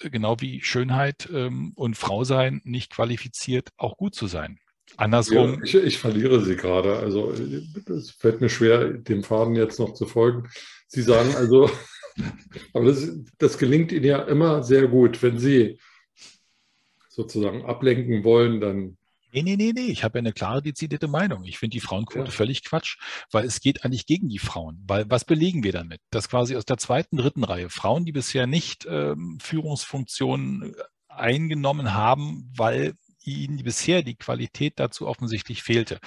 genau 0.09 0.39
wie 0.39 0.61
Schönheit 0.61 1.29
ähm, 1.31 1.73
und 1.75 1.95
Frau 1.95 2.23
sein 2.23 2.61
nicht 2.63 2.91
qualifiziert, 2.91 3.69
auch 3.77 3.97
gut 3.97 4.15
zu 4.15 4.27
sein. 4.27 4.59
Andersrum. 4.97 5.55
Ja, 5.55 5.63
ich, 5.63 5.75
ich, 5.75 5.97
verliere 5.97 6.43
Sie 6.43 6.55
gerade. 6.55 6.97
Also 6.97 7.31
es 7.31 8.11
fällt 8.11 8.41
mir 8.41 8.49
schwer, 8.49 8.93
dem 8.93 9.23
Faden 9.23 9.55
jetzt 9.55 9.79
noch 9.79 9.93
zu 9.93 10.05
folgen. 10.05 10.49
Sie 10.87 11.01
sagen 11.01 11.35
also, 11.35 11.69
aber 12.73 12.85
das, 12.85 13.09
das 13.37 13.57
gelingt 13.57 13.91
Ihnen 13.91 14.05
ja 14.05 14.23
immer 14.23 14.63
sehr 14.63 14.87
gut. 14.87 15.21
Wenn 15.23 15.39
Sie 15.39 15.79
sozusagen 17.09 17.65
ablenken 17.65 18.23
wollen, 18.23 18.61
dann 18.61 18.97
Nee, 19.33 19.43
nee, 19.43 19.55
nee, 19.55 19.71
nee. 19.73 19.85
Ich 19.85 20.03
habe 20.03 20.17
ja 20.17 20.21
eine 20.21 20.33
klare, 20.33 20.61
dezidierte 20.61 21.07
Meinung. 21.07 21.45
Ich 21.45 21.57
finde 21.57 21.75
die 21.75 21.79
Frauenquote 21.79 22.25
ja. 22.25 22.31
völlig 22.31 22.65
Quatsch, 22.65 22.97
weil 23.31 23.45
es 23.45 23.61
geht 23.61 23.85
eigentlich 23.85 24.05
gegen 24.05 24.27
die 24.27 24.39
Frauen. 24.39 24.83
Weil 24.87 25.09
was 25.09 25.23
belegen 25.23 25.63
wir 25.63 25.71
damit? 25.71 26.01
Dass 26.09 26.27
quasi 26.27 26.55
aus 26.57 26.65
der 26.65 26.77
zweiten, 26.77 27.15
dritten 27.15 27.45
Reihe 27.45 27.69
Frauen, 27.69 28.03
die 28.03 28.11
bisher 28.11 28.45
nicht 28.45 28.85
ähm, 28.89 29.37
Führungsfunktionen 29.41 30.75
eingenommen 31.07 31.93
haben, 31.93 32.51
weil 32.55 32.93
ihnen 33.23 33.63
bisher 33.63 34.01
die 34.01 34.15
Qualität 34.15 34.73
dazu 34.79 35.07
offensichtlich 35.07 35.63
fehlte. 35.63 35.99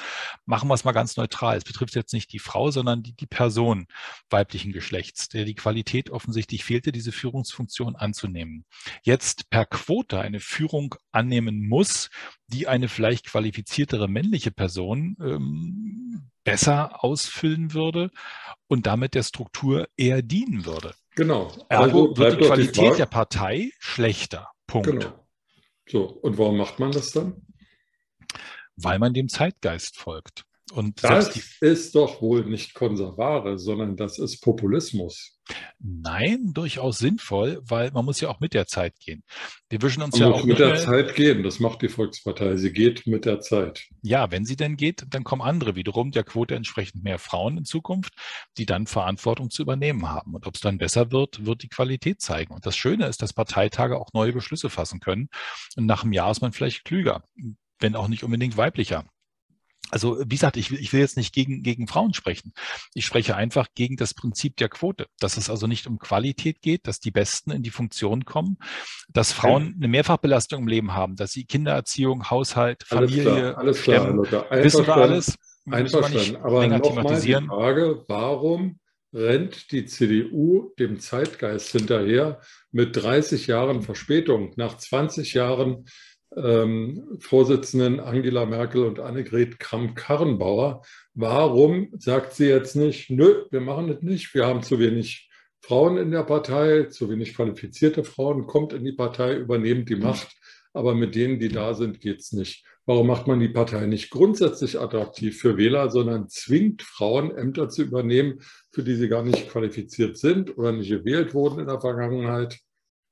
Machen 0.47 0.69
wir 0.69 0.75
es 0.75 0.85
mal 0.85 0.93
ganz 0.93 1.17
neutral. 1.17 1.57
Es 1.57 1.65
betrifft 1.65 1.95
jetzt 1.95 2.13
nicht 2.13 2.33
die 2.33 2.39
Frau, 2.39 2.71
sondern 2.71 3.03
die, 3.03 3.15
die 3.15 3.27
Person 3.27 3.87
weiblichen 4.31 4.73
Geschlechts, 4.73 5.29
der 5.29 5.45
die 5.45 5.55
Qualität 5.55 6.11
offensichtlich 6.11 6.65
fehlte, 6.65 6.93
diese 6.93 7.13
Führungsfunktion 7.13 7.97
anzunehmen. 7.97 8.65
Jetzt 9.03 9.51
per 9.51 9.67
Quote 9.67 10.21
eine 10.21 10.41
Führung 10.41 10.95
annehmen 11.13 11.69
muss, 11.69 12.11
die 12.49 12.69
eine 12.69 12.89
vielleicht 12.89 13.27
qualifiziertere 13.27 14.09
männliche 14.09 14.51
Person 14.51 15.17
ähm, 15.21 16.31
besser 16.45 17.03
ausfüllen 17.03 17.73
würde 17.73 18.11
und 18.67 18.87
damit 18.87 19.15
der 19.15 19.23
Struktur 19.23 19.89
eher 19.97 20.23
dienen 20.23 20.65
würde. 20.67 20.95
Genau. 21.17 21.53
Ergo 21.69 21.83
also 21.85 22.17
wird 22.17 22.41
die 22.41 22.47
Qualität 22.47 22.93
die 22.93 22.97
der 22.99 23.07
Partei 23.07 23.71
schlechter. 23.79 24.49
Punkt. 24.67 24.89
Genau. 24.89 25.24
So, 25.87 26.05
und 26.05 26.39
warum 26.39 26.57
macht 26.57 26.79
man 26.79 26.93
das 26.93 27.11
dann? 27.13 27.47
Weil 28.77 28.99
man 28.99 29.15
dem 29.15 29.29
Zeitgeist 29.29 29.97
folgt. 29.99 30.45
Und 30.75 31.05
das 31.05 31.37
ist 31.61 31.95
doch 31.95 32.21
wohl 32.21 32.45
nicht 32.47 32.75
Konservare, 32.75 33.59
sondern 33.59 33.97
das 33.97 34.19
ist 34.19 34.41
Populismus. 34.41 35.39
Nein, 35.79 36.53
durchaus 36.53 36.99
sinnvoll, 36.99 37.61
weil 37.65 37.93
man 37.93 38.05
muss 38.05 38.21
ja 38.21 38.29
auch 38.29 38.41
mit 38.41 38.55
der 38.55 38.67
Zeit 38.67 38.99
gehen. 38.99 39.23
Wir 39.69 39.81
wischen 39.83 40.03
uns 40.03 40.19
man 40.19 40.31
ja 40.31 40.35
auch 40.35 40.43
mit 40.43 40.59
der 40.59 40.75
Zeit 40.75 41.15
gehen. 41.15 41.45
Das 41.45 41.61
macht 41.61 41.83
die 41.83 41.89
Volkspartei. 41.89 42.57
Sie 42.57 42.73
geht 42.73 43.07
mit 43.07 43.25
der 43.25 43.41
Zeit. 43.41 43.85
Ja, 44.03 44.33
wenn 44.33 44.45
sie 44.45 44.57
denn 44.57 44.77
geht, 44.77 45.05
dann 45.11 45.23
kommen 45.23 45.43
andere 45.43 45.77
wiederum 45.77 46.11
der 46.11 46.25
Quote 46.25 46.57
entsprechend 46.57 47.05
mehr 47.05 47.21
Frauen 47.21 47.59
in 47.59 47.65
Zukunft, 47.65 48.15
die 48.59 48.67
dann 48.67 48.89
Verantwortung 48.89 49.51
zu 49.51 49.63
übernehmen 49.63 50.09
haben. 50.09 50.35
Und 50.35 50.49
ob 50.49 50.57
es 50.57 50.61
dann 50.61 50.79
besser 50.79 51.13
wird, 51.13 51.47
wird 51.47 51.63
die 51.63 51.69
Qualität 51.69 52.21
zeigen. 52.21 52.53
Und 52.53 52.67
das 52.67 52.77
Schöne 52.77 53.07
ist, 53.07 53.23
dass 53.23 53.33
Parteitage 53.33 53.97
auch 54.01 54.13
neue 54.13 54.33
Beschlüsse 54.33 54.71
fassen 54.71 54.99
können. 54.99 55.29
Und 55.77 55.87
nach 55.87 56.03
einem 56.03 56.13
Jahr 56.13 56.33
ist 56.33 56.41
man 56.41 56.53
vielleicht 56.53 56.85
klüger, 56.85 57.23
wenn 57.79 57.95
auch 57.95 58.09
nicht 58.09 58.25
unbedingt 58.25 58.57
weiblicher. 58.57 59.05
Also 59.91 60.19
wie 60.21 60.35
gesagt, 60.35 60.57
ich 60.57 60.71
will, 60.71 60.81
ich 60.81 60.93
will 60.93 61.01
jetzt 61.01 61.17
nicht 61.17 61.35
gegen, 61.35 61.63
gegen 61.63 61.87
Frauen 61.87 62.15
sprechen. 62.15 62.53
Ich 62.95 63.05
spreche 63.05 63.37
einfach 63.37 63.69
gegen 63.75 63.97
das 63.97 64.15
Prinzip 64.15 64.57
der 64.57 64.69
Quote, 64.69 65.07
dass 65.21 65.37
es 65.37 65.51
also 65.51 65.67
nicht 65.67 65.87
um 65.87 65.99
Qualität 65.99 66.63
geht, 66.63 66.87
dass 66.87 67.01
die 67.01 67.11
Besten 67.11 67.51
in 67.51 67.63
die 67.63 67.71
Funktion 67.71 68.25
kommen, 68.25 68.59
dass 69.09 69.33
Frauen 69.33 69.75
eine 69.77 69.89
Mehrfachbelastung 69.89 70.63
im 70.63 70.69
Leben 70.69 70.95
haben, 70.95 71.17
dass 71.17 71.33
sie 71.33 71.45
Kindererziehung, 71.45 72.31
Haushalt, 72.31 72.85
Familie, 72.85 73.57
alles 73.57 73.83
klar, 73.83 74.07
alles 74.07 74.29
klar, 74.29 74.47
stemmen. 74.47 74.65
wissen 74.65 74.87
wir 74.87 74.97
alles. 74.97 75.39
Einverstanden. 75.71 76.37
Aber 76.37 76.67
nochmal 76.67 77.21
die 77.21 77.33
Frage, 77.33 78.05
warum 78.09 78.79
rennt 79.15 79.71
die 79.71 79.87
CDU 79.87 80.73
dem 80.79 80.99
Zeitgeist 80.99 81.71
hinterher 81.71 82.41
mit 82.73 82.97
30 82.97 83.47
Jahren 83.47 83.83
Verspätung, 83.83 84.53
nach 84.57 84.77
20 84.77 85.35
Jahren 85.35 85.87
ähm, 86.37 87.17
Vorsitzenden 87.19 88.01
Angela 88.01 88.47
Merkel 88.47 88.85
und 88.85 89.01
Annegret 89.01 89.59
Kramp-Karrenbauer. 89.59 90.83
Warum 91.15 91.89
sagt 91.99 92.35
sie 92.35 92.47
jetzt 92.47 92.77
nicht, 92.77 93.11
nö, 93.11 93.45
wir 93.51 93.61
machen 93.61 93.89
das 93.89 94.03
nicht, 94.03 94.35
wir 94.35 94.47
haben 94.47 94.63
zu 94.63 94.79
wenig 94.79 95.31
Frauen 95.61 95.97
in 95.97 96.11
der 96.11 96.25
Partei, 96.25 96.85
zu 96.85 97.09
wenig 97.09 97.35
qualifizierte 97.35 98.05
Frauen, 98.05 98.47
kommt 98.47 98.73
in 98.73 98.85
die 98.85 98.93
Partei, 98.93 99.37
übernehmt 99.37 99.89
die 99.89 99.97
Macht, 99.97 100.37
aber 100.73 100.95
mit 100.95 101.15
denen, 101.15 101.39
die 101.39 101.49
da 101.49 101.75
sind, 101.75 102.01
geht 102.01 102.21
es 102.21 102.33
nicht. 102.33 102.65
Warum 102.87 103.07
macht 103.07 103.27
man 103.27 103.41
die 103.41 103.49
Partei 103.49 103.87
nicht 103.87 104.11
grundsätzlich 104.11 104.79
attraktiv 104.79 105.39
für 105.39 105.57
Wähler, 105.57 105.91
sondern 105.91 106.29
zwingt 106.29 106.83
Frauen, 106.83 107.35
Ämter 107.35 107.71
zu 107.71 107.83
übernehmen, 107.83 108.41
für 108.73 108.83
die 108.83 108.95
sie 108.95 109.09
gar 109.09 109.23
nicht 109.23 109.49
qualifiziert 109.49 110.19
sind 110.19 110.59
oder 110.59 110.73
nicht 110.73 110.91
gewählt 110.91 111.33
wurden 111.33 111.61
in 111.61 111.67
der 111.67 111.81
Vergangenheit? 111.81 112.59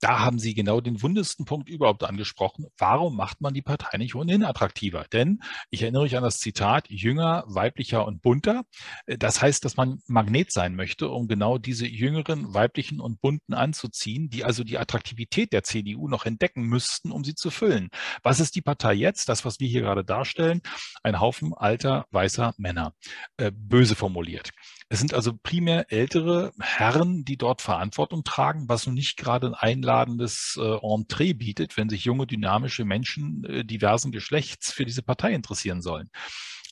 Da 0.02 0.18
haben 0.18 0.40
Sie 0.40 0.52
genau 0.52 0.80
den 0.80 1.00
wundesten 1.00 1.44
Punkt 1.44 1.68
überhaupt 1.68 2.02
angesprochen. 2.02 2.66
Warum 2.76 3.16
macht 3.16 3.40
man 3.40 3.54
die 3.54 3.62
Partei 3.62 3.99
nicht 3.99 4.16
ohnehin 4.16 4.42
attraktiver? 4.42 5.06
Denn 5.12 5.40
ich 5.71 5.82
erinnere 5.82 6.02
mich 6.02 6.16
an 6.16 6.25
das 6.25 6.40
Zitat, 6.40 6.90
jünger, 6.90 7.44
weiblicher 7.47 8.04
und 8.04 8.21
bunter. 8.21 8.64
Äh, 9.06 9.16
das 9.16 9.40
heißt, 9.40 9.64
dass 9.64 9.76
man 9.76 10.00
Magnet 10.09 10.50
sein 10.50 10.75
möchte, 10.75 11.09
um 11.09 11.28
genau 11.28 11.56
diese 11.56 11.87
jüngeren, 11.87 12.52
weiblichen 12.52 13.00
und 13.00 13.21
bunten 13.21 13.54
anzuziehen, 13.54 14.28
die 14.28 14.42
also 14.42 14.64
die 14.64 14.76
Attraktivität 14.76 15.52
der 15.52 15.62
CDU 15.62 16.09
noch 16.09 16.26
entdecken 16.26 16.64
müssten, 16.64 17.12
um 17.12 17.23
sie 17.23 17.37
zu 17.37 17.52
füllen. 17.52 17.88
Was 18.25 18.40
ist 18.40 18.56
die 18.56 18.62
Partei 18.62 18.94
jetzt? 18.94 19.28
Das, 19.28 19.44
was 19.44 19.61
wir 19.61 19.68
hier 19.68 19.82
gerade 19.82 20.04
darstellen, 20.04 20.62
ein 21.04 21.21
Haufen 21.21 21.54
alter, 21.54 22.06
weißer 22.11 22.54
Männer. 22.56 22.92
Äh, 23.37 23.52
böse 23.54 23.94
formuliert. 23.94 24.50
Es 24.93 24.99
sind 24.99 25.15
also 25.15 25.33
primär 25.33 25.91
ältere 25.91 26.53
Herren, 26.61 27.25
die 27.25 27.39
dort 27.39 27.63
Verantwortung 27.63 28.25
tragen, 28.25 28.69
was 28.69 28.85
nun 28.85 28.95
nicht 28.95 29.17
gerade 29.17 29.47
ein 29.47 29.55
einladendes 29.55 30.59
äh, 30.61 30.77
Entree 30.83 31.33
bietet, 31.33 31.79
wenn 31.79 31.89
sich 31.89 32.05
junge, 32.05 32.27
dynamische 32.27 32.85
Menschen 32.85 33.43
äh, 33.45 33.65
diversen 33.65 34.13
Geschlechts 34.13 34.71
für 34.71 34.85
diese 34.85 35.03
Partei 35.03 35.33
interessieren 35.33 35.81
sollen. 35.81 36.11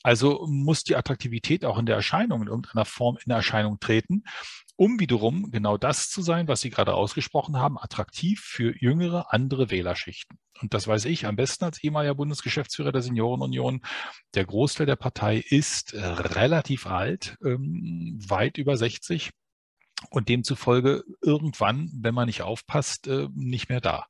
Also 0.03 0.45
muss 0.47 0.83
die 0.83 0.95
Attraktivität 0.95 1.65
auch 1.65 1.77
in 1.77 1.85
der 1.85 1.95
Erscheinung 1.95 2.41
in 2.41 2.47
irgendeiner 2.47 2.85
Form 2.85 3.17
in 3.23 3.31
Erscheinung 3.31 3.79
treten 3.79 4.23
um 4.81 4.99
wiederum 4.99 5.51
genau 5.51 5.77
das 5.77 6.09
zu 6.09 6.23
sein, 6.23 6.47
was 6.47 6.61
Sie 6.61 6.71
gerade 6.71 6.95
ausgesprochen 6.95 7.57
haben, 7.57 7.77
attraktiv 7.77 8.41
für 8.43 8.73
jüngere, 8.81 9.31
andere 9.31 9.69
Wählerschichten. 9.69 10.39
Und 10.59 10.73
das 10.73 10.87
weiß 10.87 11.05
ich 11.05 11.27
am 11.27 11.35
besten 11.35 11.65
als 11.65 11.83
ehemaliger 11.83 12.15
Bundesgeschäftsführer 12.15 12.91
der 12.91 13.03
Seniorenunion. 13.03 13.81
Der 14.33 14.43
Großteil 14.43 14.87
der 14.87 14.95
Partei 14.95 15.37
ist 15.37 15.93
äh, 15.93 16.03
relativ 16.03 16.87
alt, 16.87 17.37
ähm, 17.45 18.17
weit 18.27 18.57
über 18.57 18.75
60 18.75 19.29
und 20.09 20.29
demzufolge 20.29 21.03
irgendwann, 21.21 21.89
wenn 21.93 22.13
man 22.13 22.27
nicht 22.27 22.41
aufpasst, 22.41 23.07
äh, 23.07 23.27
nicht 23.33 23.69
mehr 23.69 23.81
da. 23.81 24.05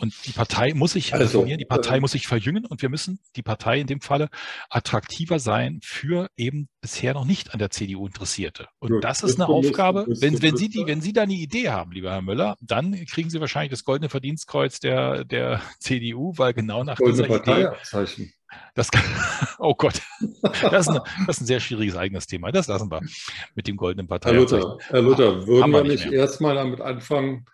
Und 0.00 0.14
die 0.26 0.32
Partei 0.32 0.74
muss 0.74 0.92
sich 0.92 1.12
also, 1.14 1.24
reformieren, 1.24 1.58
die 1.58 1.64
Partei 1.64 1.96
äh, 1.96 2.00
muss 2.00 2.12
sich 2.12 2.26
verjüngen 2.26 2.66
und 2.66 2.82
wir 2.82 2.88
müssen 2.88 3.18
die 3.36 3.42
Partei 3.42 3.80
in 3.80 3.86
dem 3.86 4.00
Falle 4.00 4.28
attraktiver 4.68 5.38
sein 5.38 5.80
für 5.82 6.30
eben 6.36 6.68
bisher 6.80 7.14
noch 7.14 7.24
nicht 7.24 7.52
an 7.52 7.58
der 7.58 7.70
CDU 7.70 8.06
Interessierte. 8.06 8.68
Und 8.78 8.90
gut, 8.90 9.04
das 9.04 9.22
ist 9.22 9.40
eine 9.40 9.48
Aufgabe, 9.48 10.06
wenn, 10.08 10.42
wenn, 10.42 10.56
Sie 10.56 10.68
die, 10.68 10.86
wenn 10.86 11.00
Sie 11.00 11.12
da 11.12 11.22
eine 11.22 11.34
Idee 11.34 11.70
haben, 11.70 11.92
lieber 11.92 12.10
Herr 12.10 12.22
Müller, 12.22 12.56
dann 12.60 12.92
kriegen 13.06 13.30
Sie 13.30 13.40
wahrscheinlich 13.40 13.70
das 13.70 13.84
goldene 13.84 14.08
Verdienstkreuz 14.08 14.80
der, 14.80 15.24
der 15.24 15.60
CDU, 15.78 16.34
weil 16.36 16.52
genau 16.52 16.84
nach 16.84 16.98
dieser. 16.98 17.28
Idee 17.28 17.70
das 18.74 18.90
kann, 18.90 19.02
oh 19.58 19.74
Gott, 19.74 20.00
das 20.42 20.86
ist, 20.86 20.88
eine, 20.88 21.02
das 21.26 21.36
ist, 21.36 21.42
ein 21.42 21.46
sehr 21.46 21.60
schwieriges 21.60 21.96
eigenes 21.96 22.26
Thema. 22.26 22.52
Das 22.52 22.68
lassen 22.68 22.90
wir 22.90 23.00
mit 23.54 23.66
dem 23.66 23.76
goldenen 23.76 24.06
Partei. 24.06 24.30
Herr 24.30 24.38
Luther, 24.38 24.78
Herr 24.88 25.02
Luther 25.02 25.46
würden 25.46 25.70
wir 25.70 25.82
nicht, 25.82 26.04
nicht 26.04 26.14
erstmal 26.14 26.54
damit 26.54 26.80
anfangen, 26.80 27.46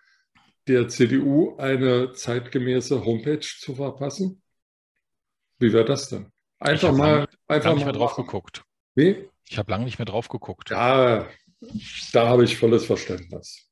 der 0.69 0.88
CDU 0.88 1.57
eine 1.57 2.12
zeitgemäße 2.12 3.05
Homepage 3.05 3.40
zu 3.40 3.75
verpassen? 3.75 4.43
Wie 5.59 5.73
wäre 5.73 5.85
das 5.85 6.09
denn? 6.09 6.31
Einfach 6.61 6.93
mal, 6.93 7.11
lange, 7.11 7.28
einfach 7.49 7.75
nicht 7.75 7.81
mal 7.81 7.93
mehr 7.93 8.00
drauf 8.00 8.17
geguckt. 8.17 8.64
Wie? 8.95 9.28
Ich 9.49 9.59
habe 9.59 9.71
lange 9.71 9.85
nicht 9.85 9.99
mehr 9.99 10.07
drauf 10.07 10.28
geguckt. 10.28 10.71
Ja, 10.71 11.26
da 12.12 12.28
habe 12.28 12.45
ich 12.45 12.57
volles 12.57 12.85
Verständnis. 12.85 13.69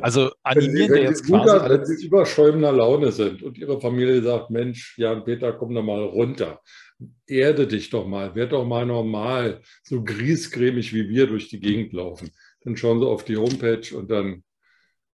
Also 0.00 0.30
animieren 0.42 0.92
wir 0.92 1.02
jetzt 1.02 1.26
quasi. 1.26 1.52
Mutter, 1.52 1.68
wenn 1.68 1.84
Sie 1.84 2.06
überschäumender 2.06 2.72
Laune 2.72 3.12
sind 3.12 3.42
und 3.42 3.58
Ihre 3.58 3.80
Familie 3.80 4.22
sagt, 4.22 4.50
Mensch, 4.50 4.96
Jan 4.98 5.24
Peter, 5.24 5.52
komm 5.52 5.74
doch 5.74 5.82
mal 5.82 6.02
runter. 6.02 6.60
Erde 7.26 7.66
dich 7.66 7.90
doch 7.90 8.06
mal, 8.06 8.34
werd 8.34 8.52
doch 8.52 8.64
mal 8.66 8.84
normal, 8.84 9.62
so 9.82 10.02
griesgrämig 10.02 10.92
wie 10.92 11.08
wir 11.08 11.26
durch 11.26 11.48
die 11.48 11.60
Gegend 11.60 11.92
laufen. 11.92 12.30
Dann 12.62 12.76
schauen 12.76 13.00
Sie 13.00 13.06
auf 13.06 13.24
die 13.24 13.36
Homepage 13.36 13.96
und 13.96 14.10
dann 14.10 14.42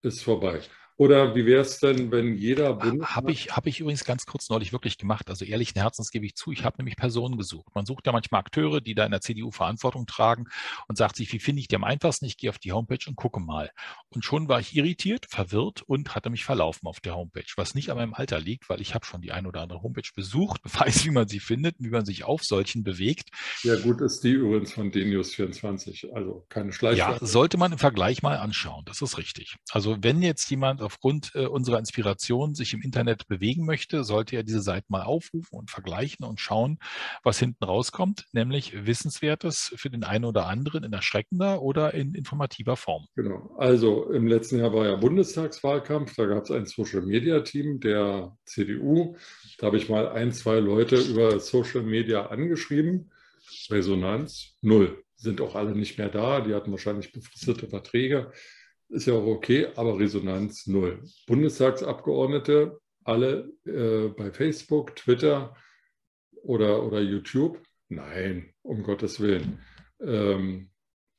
ist 0.03 0.23
vorbei. 0.23 0.61
Oder 0.99 1.35
wie 1.35 1.45
wäre 1.45 1.61
es 1.61 1.79
denn, 1.79 2.11
wenn 2.11 2.37
jeder 2.37 2.73
Bundesland... 2.73 3.15
Habe 3.15 3.33
ich, 3.33 3.55
hab 3.55 3.67
ich 3.67 3.81
übrigens 3.81 4.05
ganz 4.05 4.25
kurz 4.25 4.49
neulich 4.49 4.73
wirklich 4.73 4.97
gemacht. 4.97 5.29
Also 5.29 5.45
ehrlichen 5.45 5.79
Herzens 5.79 6.11
gebe 6.11 6.25
ich 6.25 6.35
zu, 6.35 6.53
ich 6.53 6.65
habe 6.65 6.76
nämlich 6.79 6.97
Personen 6.97 7.37
gesucht. 7.37 7.75
Man 7.75 7.85
sucht 7.85 8.07
ja 8.07 8.12
manchmal 8.12 8.41
Akteure, 8.41 8.81
die 8.81 8.95
da 8.95 9.05
in 9.05 9.11
der 9.11 9.21
CDU 9.21 9.50
Verantwortung 9.50 10.07
tragen 10.07 10.47
und 10.88 10.97
sagt 10.97 11.17
sich, 11.17 11.31
wie 11.33 11.38
finde 11.38 11.61
ich 11.61 11.69
die 11.69 11.76
am 11.76 11.85
einfachsten? 11.85 12.25
Ich 12.25 12.38
gehe 12.38 12.49
auf 12.49 12.59
die 12.59 12.73
Homepage 12.73 13.05
und 13.07 13.17
gucke 13.17 13.41
mal. 13.41 13.71
Und 14.09 14.25
schon 14.25 14.49
war 14.49 14.59
ich 14.59 14.75
irritiert, 14.75 15.26
verwirrt 15.29 15.83
und 15.83 16.15
hatte 16.15 16.31
mich 16.31 16.45
verlaufen 16.45 16.87
auf 16.87 17.00
der 17.00 17.15
Homepage, 17.15 17.45
was 17.57 17.75
nicht 17.75 17.91
an 17.91 17.99
meinem 17.99 18.15
Alter 18.15 18.41
liegt, 18.41 18.71
weil 18.71 18.81
ich 18.81 18.95
habe 18.95 19.05
schon 19.05 19.21
die 19.21 19.33
ein 19.33 19.47
oder 19.47 19.61
andere 19.61 19.83
Homepage 19.83 20.09
besucht, 20.15 20.62
weiß, 20.81 21.05
wie 21.05 21.11
man 21.11 21.29
sie 21.29 21.41
findet, 21.41 21.76
wie 21.79 21.91
man 21.91 22.07
sich 22.07 22.25
auf 22.25 22.43
solchen 22.43 22.85
bewegt. 22.85 23.29
Ja 23.62 23.76
gut, 23.76 24.00
ist 24.00 24.25
die 24.25 24.33
übrigens 24.33 24.73
von 24.73 24.91
Denius24, 24.91 26.12
also 26.15 26.47
keine 26.49 26.73
Schleichwerbung. 26.73 27.19
Ja, 27.21 27.26
sollte 27.26 27.59
man 27.59 27.73
im 27.73 27.79
Vergleich 27.79 28.23
mal 28.23 28.38
anschauen, 28.38 28.85
das 28.87 29.03
ist 29.03 29.19
richtig. 29.19 29.57
Also 29.71 29.99
wenn 30.00 30.23
jetzt 30.23 30.49
jemand 30.50 30.81
aufgrund 30.87 31.33
äh, 31.35 31.47
unserer 31.47 31.78
Inspiration 31.78 32.55
sich 32.55 32.73
im 32.73 32.81
Internet 32.81 33.26
bewegen 33.28 33.66
möchte, 33.66 34.05
sollte 34.05 34.37
er 34.37 34.43
diese 34.43 34.62
Seite 34.62 34.87
mal 34.88 35.02
aufrufen 35.02 35.59
und 35.59 35.71
vergleichen 35.71 36.25
und 36.25 36.40
schauen, 36.40 36.78
was 37.23 37.38
hinten 37.38 37.64
rauskommt, 37.64 38.26
nämlich 38.33 38.87
Wissenswertes 38.87 39.75
für 39.76 39.90
den 39.90 40.05
einen 40.05 40.25
oder 40.25 40.47
anderen 40.47 40.85
in 40.85 40.93
erschreckender 40.93 41.61
oder 41.61 41.93
in 41.95 42.14
informativer 42.14 42.76
Form. 42.76 43.07
Genau. 43.16 43.55
Also 43.59 44.11
im 44.11 44.26
letzten 44.26 44.59
Jahr 44.59 44.73
war 44.73 44.87
ja 44.87 44.97
Bundestagswahlkampf, 44.97 46.14
da 46.16 46.26
gab 46.26 46.45
es 46.45 46.50
ein 46.50 46.66
Social-Media-Team 46.66 47.81
der 47.81 48.37
CDU. 48.45 49.16
Da 49.59 49.66
habe 49.66 49.76
ich 49.76 49.88
mal 49.88 50.09
ein, 50.09 50.33
zwei 50.33 50.61
Leute 50.61 50.97
über 50.97 51.40
Social 51.40 51.83
Media 51.83 52.26
angeschrieben. 52.26 53.11
Resonanz 53.71 54.57
null. 54.62 55.02
Sind 55.16 55.40
auch 55.40 55.55
alle 55.55 55.75
nicht 55.75 55.99
mehr 55.99 56.11
da. 56.11 56.40
Die 56.40 56.55
hatten 56.55 56.71
wahrscheinlich 56.71 57.12
befristete 57.12 57.69
Verträge 57.69 58.33
ist 58.88 59.07
ja 59.07 59.14
auch 59.14 59.26
okay, 59.26 59.69
aber 59.76 59.99
Resonanz 59.99 60.66
null. 60.66 61.02
Bundestagsabgeordnete, 61.26 62.78
alle 63.05 63.52
äh, 63.64 64.09
bei 64.09 64.31
Facebook, 64.31 64.97
Twitter 64.97 65.55
oder, 66.43 66.83
oder 66.85 67.00
YouTube? 67.00 67.61
Nein, 67.88 68.52
um 68.62 68.83
Gottes 68.83 69.21
Willen. 69.21 69.61
Ähm, 70.00 70.71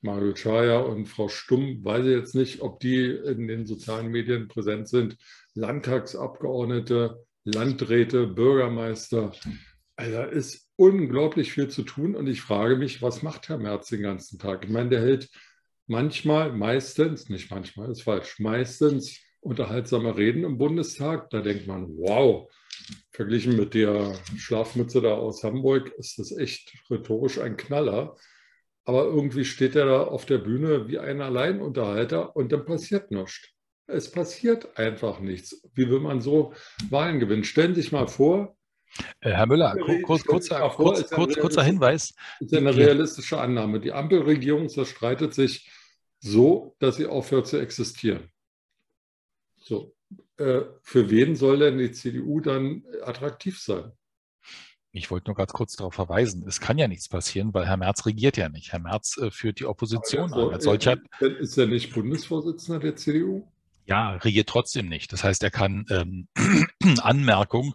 Mario 0.02 0.34
Chaya 0.34 0.80
und 0.80 1.08
Frau 1.08 1.28
Stumm, 1.28 1.84
weiß 1.84 2.06
ich 2.06 2.12
jetzt 2.12 2.36
nicht, 2.36 2.62
ob 2.62 2.80
die 2.80 3.06
in 3.06 3.48
den 3.48 3.66
sozialen 3.66 4.10
Medien 4.10 4.48
präsent 4.48 4.88
sind. 4.88 5.18
Landtagsabgeordnete, 5.56 7.26
Landräte, 7.44 8.28
Bürgermeister. 8.28 9.32
Also 9.96 10.12
da 10.12 10.26
ist 10.26 10.70
unglaublich 10.76 11.52
viel 11.52 11.70
zu 11.70 11.84
tun 11.84 12.16
und 12.16 12.28
ich 12.28 12.42
frage 12.42 12.76
mich, 12.76 13.02
was 13.02 13.24
macht 13.24 13.50
Herr 13.50 13.58
Merz 13.58 13.88
den 13.88 14.04
ganzen 14.04 14.38
Tag? 14.38 14.64
Ich 14.64 14.70
meine, 14.70 14.90
der 14.90 15.02
hält 15.02 15.30
manchmal, 15.88 16.52
meistens, 16.52 17.30
nicht 17.30 17.50
manchmal, 17.50 17.92
ist 17.92 18.04
falsch, 18.04 18.40
meistens 18.40 19.20
unterhaltsame 19.40 20.18
Reden 20.18 20.44
im 20.44 20.58
Bundestag. 20.58 21.30
Da 21.30 21.42
denkt 21.42 21.68
man, 21.68 21.88
wow, 21.98 22.52
verglichen 23.12 23.56
mit 23.56 23.74
der 23.74 24.14
Schlafmütze 24.38 25.02
da 25.02 25.14
aus 25.14 25.44
Hamburg 25.44 25.92
ist 25.98 26.20
das 26.20 26.36
echt 26.38 26.74
rhetorisch 26.90 27.40
ein 27.40 27.58
Knaller. 27.58 28.16
Aber 28.86 29.04
irgendwie 29.06 29.44
steht 29.44 29.76
er 29.76 29.86
da 29.86 30.04
auf 30.04 30.26
der 30.26 30.38
Bühne 30.38 30.88
wie 30.88 31.00
ein 31.00 31.22
Alleinunterhalter 31.22 32.36
und 32.36 32.52
dann 32.52 32.66
passiert 32.66 33.12
nichts. 33.12 33.50
Es 33.86 34.12
passiert 34.12 34.78
einfach 34.78 35.20
nichts. 35.20 35.62
Wie 35.74 35.90
will 35.90 36.00
man 36.00 36.22
so 36.22 36.54
Wahlen 36.90 37.20
gewinnen? 37.20 37.44
Stellen 37.44 37.74
Sie 37.74 37.82
sich 37.82 37.92
mal 37.92 38.08
vor. 38.08 38.58
Äh, 39.20 39.32
Herr 39.32 39.46
Müller, 39.46 39.76
kurz, 40.04 40.26
kurzer, 40.26 40.70
kurz, 40.70 41.10
kurz, 41.10 41.38
kurzer 41.38 41.64
Hinweis. 41.64 42.14
Das 42.40 42.52
ist 42.52 42.58
eine 42.58 42.76
realistische 42.76 43.40
Annahme. 43.40 43.80
Die 43.80 43.92
Ampelregierung 43.92 44.70
zerstreitet 44.70 45.34
sich 45.34 45.70
so, 46.20 46.76
dass 46.80 46.98
sie 46.98 47.06
aufhört 47.06 47.48
zu 47.48 47.58
existieren. 47.58 48.30
So, 49.58 49.96
äh, 50.38 50.62
für 50.82 51.10
wen 51.10 51.36
soll 51.36 51.60
denn 51.60 51.78
die 51.78 51.92
CDU 51.92 52.40
dann 52.40 52.84
attraktiv 53.04 53.60
sein? 53.60 53.92
Ich 54.92 55.12
wollte 55.12 55.28
nur 55.28 55.36
ganz 55.36 55.54
kurz 55.54 55.76
darauf 55.76 55.94
verweisen, 55.94 56.46
es 56.48 56.60
kann 56.60 56.78
ja 56.78 56.88
nichts 56.88 57.08
passieren, 57.08 57.54
weil 57.54 57.68
Herr 57.68 57.78
Merz 57.78 58.06
regiert 58.06 58.38
ja 58.38 58.50
nicht. 58.50 58.72
Herr 58.72 58.80
Merz 58.80 59.18
äh, 59.18 59.30
führt 59.30 59.60
die 59.60 59.66
Opposition 59.66 60.34
an. 60.34 60.50
Als 60.54 60.64
solcher, 60.64 60.98
ist 61.20 61.58
er 61.58 61.68
nicht 61.68 61.94
Bundesvorsitzender 61.94 62.80
der 62.80 62.96
CDU? 62.96 63.48
Ja, 63.86 64.16
regiert 64.18 64.50
trotzdem 64.50 64.90
nicht. 64.90 65.14
Das 65.14 65.24
heißt, 65.24 65.44
er 65.44 65.52
kann 65.52 65.86
ähm, 65.90 66.28
Anmerkung 67.02 67.74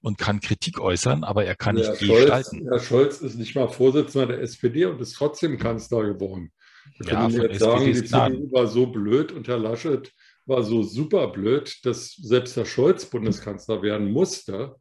und 0.00 0.16
kann 0.16 0.40
Kritik 0.40 0.80
äußern, 0.80 1.22
aber 1.22 1.44
er 1.44 1.54
kann 1.54 1.76
Herr 1.76 1.90
nicht 1.90 2.04
Scholz, 2.04 2.20
gestalten. 2.20 2.68
Herr 2.68 2.80
Scholz 2.80 3.20
ist 3.20 3.36
nicht 3.36 3.54
mal 3.54 3.68
Vorsitzender 3.68 4.28
der 4.28 4.40
SPD 4.40 4.86
und 4.86 5.00
ist 5.00 5.14
trotzdem 5.14 5.58
Kanzler 5.58 6.04
geworden. 6.04 6.50
Ja, 6.98 7.28
können 7.28 7.30
von 7.30 7.42
jetzt 7.42 7.60
sagen, 7.60 7.84
die. 7.86 8.04
CDU 8.04 8.52
war 8.52 8.66
so 8.66 8.86
blöd 8.86 9.32
und 9.32 9.48
Herr 9.48 9.58
Laschet 9.58 10.12
war 10.46 10.62
so 10.62 10.82
super 10.82 11.28
blöd, 11.28 11.78
dass 11.84 12.14
selbst 12.14 12.56
Herr 12.56 12.66
Scholz 12.66 13.06
Bundeskanzler 13.06 13.82
werden 13.82 14.10
musste. 14.12 14.76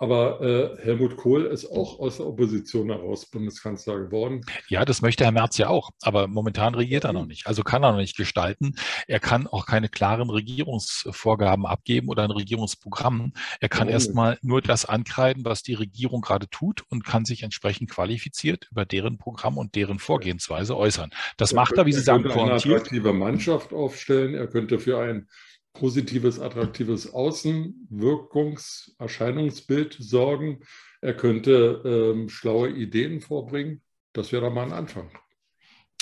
Aber 0.00 0.40
äh, 0.40 0.82
Helmut 0.82 1.18
Kohl 1.18 1.44
ist 1.44 1.66
auch 1.70 2.00
aus 2.00 2.16
der 2.16 2.26
Opposition 2.26 2.88
heraus 2.88 3.26
Bundeskanzler 3.26 3.98
geworden. 3.98 4.40
Ja, 4.68 4.86
das 4.86 5.02
möchte 5.02 5.24
Herr 5.24 5.30
Merz 5.30 5.58
ja 5.58 5.68
auch, 5.68 5.90
aber 6.00 6.26
momentan 6.26 6.74
regiert 6.74 7.04
er 7.04 7.12
noch 7.12 7.26
nicht. 7.26 7.46
Also 7.46 7.62
kann 7.62 7.84
er 7.84 7.92
noch 7.92 7.98
nicht 7.98 8.16
gestalten. 8.16 8.76
Er 9.06 9.20
kann 9.20 9.46
auch 9.46 9.66
keine 9.66 9.90
klaren 9.90 10.30
Regierungsvorgaben 10.30 11.66
abgeben 11.66 12.08
oder 12.08 12.22
ein 12.24 12.30
Regierungsprogramm. 12.30 13.34
Er 13.60 13.68
kann 13.68 13.90
erstmal 13.90 14.38
nur 14.40 14.62
das 14.62 14.86
ankreiden, 14.86 15.44
was 15.44 15.62
die 15.62 15.74
Regierung 15.74 16.22
gerade 16.22 16.48
tut 16.48 16.82
und 16.88 17.04
kann 17.04 17.26
sich 17.26 17.42
entsprechend 17.42 17.90
qualifiziert 17.90 18.68
über 18.70 18.86
deren 18.86 19.18
Programm 19.18 19.58
und 19.58 19.74
deren 19.74 19.98
Vorgehensweise 19.98 20.78
äußern. 20.78 21.10
Das 21.36 21.52
macht 21.52 21.74
er, 21.76 21.84
wie 21.84 21.92
Sie 21.92 22.00
sagen, 22.00 22.22
könnte 22.22 22.40
eine 22.40 22.50
pointiert. 22.52 22.76
attraktive 22.76 23.12
Mannschaft 23.12 23.74
aufstellen. 23.74 24.32
Er 24.34 24.46
könnte 24.46 24.78
für 24.78 24.98
ein 24.98 25.28
positives, 25.72 26.38
attraktives 26.38 27.12
Außenwirkungs-, 27.12 28.92
Erscheinungsbild 28.98 29.96
sorgen. 29.98 30.60
Er 31.00 31.14
könnte 31.14 31.82
ähm, 31.84 32.28
schlaue 32.28 32.70
Ideen 32.70 33.20
vorbringen. 33.20 33.82
Das 34.12 34.32
wäre 34.32 34.46
doch 34.46 34.52
mal 34.52 34.64
ein 34.64 34.72
Anfang. 34.72 35.10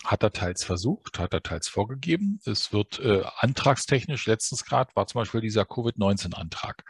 Hat 0.05 0.23
er 0.23 0.33
teils 0.33 0.65
versucht, 0.65 1.19
hat 1.19 1.35
er 1.35 1.43
teils 1.43 1.69
vorgegeben. 1.69 2.41
Es 2.45 2.73
wird 2.73 3.01
äh, 3.01 3.25
antragstechnisch, 3.39 4.27
letztens 4.27 4.65
gerade 4.65 4.95
war 4.95 5.07
zum 5.09 5.21
Beispiel 5.21 5.41
dieser 5.41 5.65
Covid-19-Antrag. 5.65 6.85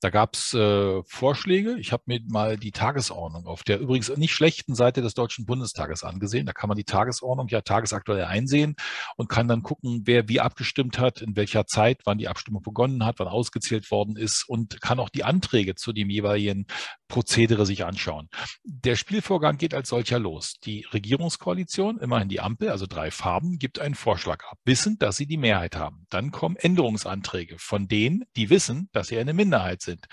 Da 0.00 0.10
gab 0.10 0.34
es 0.34 0.52
äh, 0.52 1.02
Vorschläge. 1.04 1.78
Ich 1.78 1.92
habe 1.92 2.02
mir 2.06 2.20
mal 2.28 2.58
die 2.58 2.70
Tagesordnung 2.70 3.46
auf 3.46 3.64
der 3.64 3.80
übrigens 3.80 4.14
nicht 4.16 4.34
schlechten 4.34 4.74
Seite 4.74 5.00
des 5.00 5.14
Deutschen 5.14 5.46
Bundestages 5.46 6.04
angesehen. 6.04 6.44
Da 6.44 6.52
kann 6.52 6.68
man 6.68 6.76
die 6.76 6.84
Tagesordnung 6.84 7.48
ja 7.48 7.62
tagesaktuell 7.62 8.24
einsehen 8.24 8.76
und 9.16 9.28
kann 9.28 9.48
dann 9.48 9.62
gucken, 9.62 10.02
wer 10.04 10.28
wie 10.28 10.40
abgestimmt 10.40 10.98
hat, 10.98 11.22
in 11.22 11.36
welcher 11.36 11.66
Zeit, 11.66 12.02
wann 12.04 12.18
die 12.18 12.28
Abstimmung 12.28 12.62
begonnen 12.62 13.06
hat, 13.06 13.18
wann 13.18 13.28
ausgezählt 13.28 13.90
worden 13.90 14.16
ist 14.16 14.44
und 14.46 14.80
kann 14.82 15.00
auch 15.00 15.08
die 15.08 15.24
Anträge 15.24 15.76
zu 15.76 15.92
dem 15.92 16.10
jeweiligen 16.10 16.66
Prozedere 17.10 17.66
sich 17.66 17.84
anschauen. 17.84 18.30
Der 18.64 18.96
Spielvorgang 18.96 19.58
geht 19.58 19.74
als 19.74 19.90
solcher 19.90 20.18
los. 20.18 20.54
Die 20.64 20.86
Regierungskoalition, 20.90 21.98
immerhin 21.98 22.30
die 22.30 22.40
Ampel, 22.40 22.70
also 22.70 22.86
drei 22.86 23.10
Farben, 23.10 23.58
gibt 23.58 23.78
einen 23.78 23.94
Vorschlag 23.94 24.42
ab, 24.50 24.58
wissend, 24.64 25.02
dass 25.02 25.18
sie 25.18 25.26
die 25.26 25.36
Mehrheit 25.36 25.76
haben. 25.76 26.06
Dann 26.08 26.30
kommen 26.30 26.56
Änderungsanträge 26.56 27.58
von 27.58 27.88
denen, 27.88 28.24
die 28.36 28.48
wissen, 28.48 28.88
dass 28.92 29.08
sie 29.08 29.18
eine 29.18 29.34
Minderheit 29.34 29.82
sind. 29.82 30.06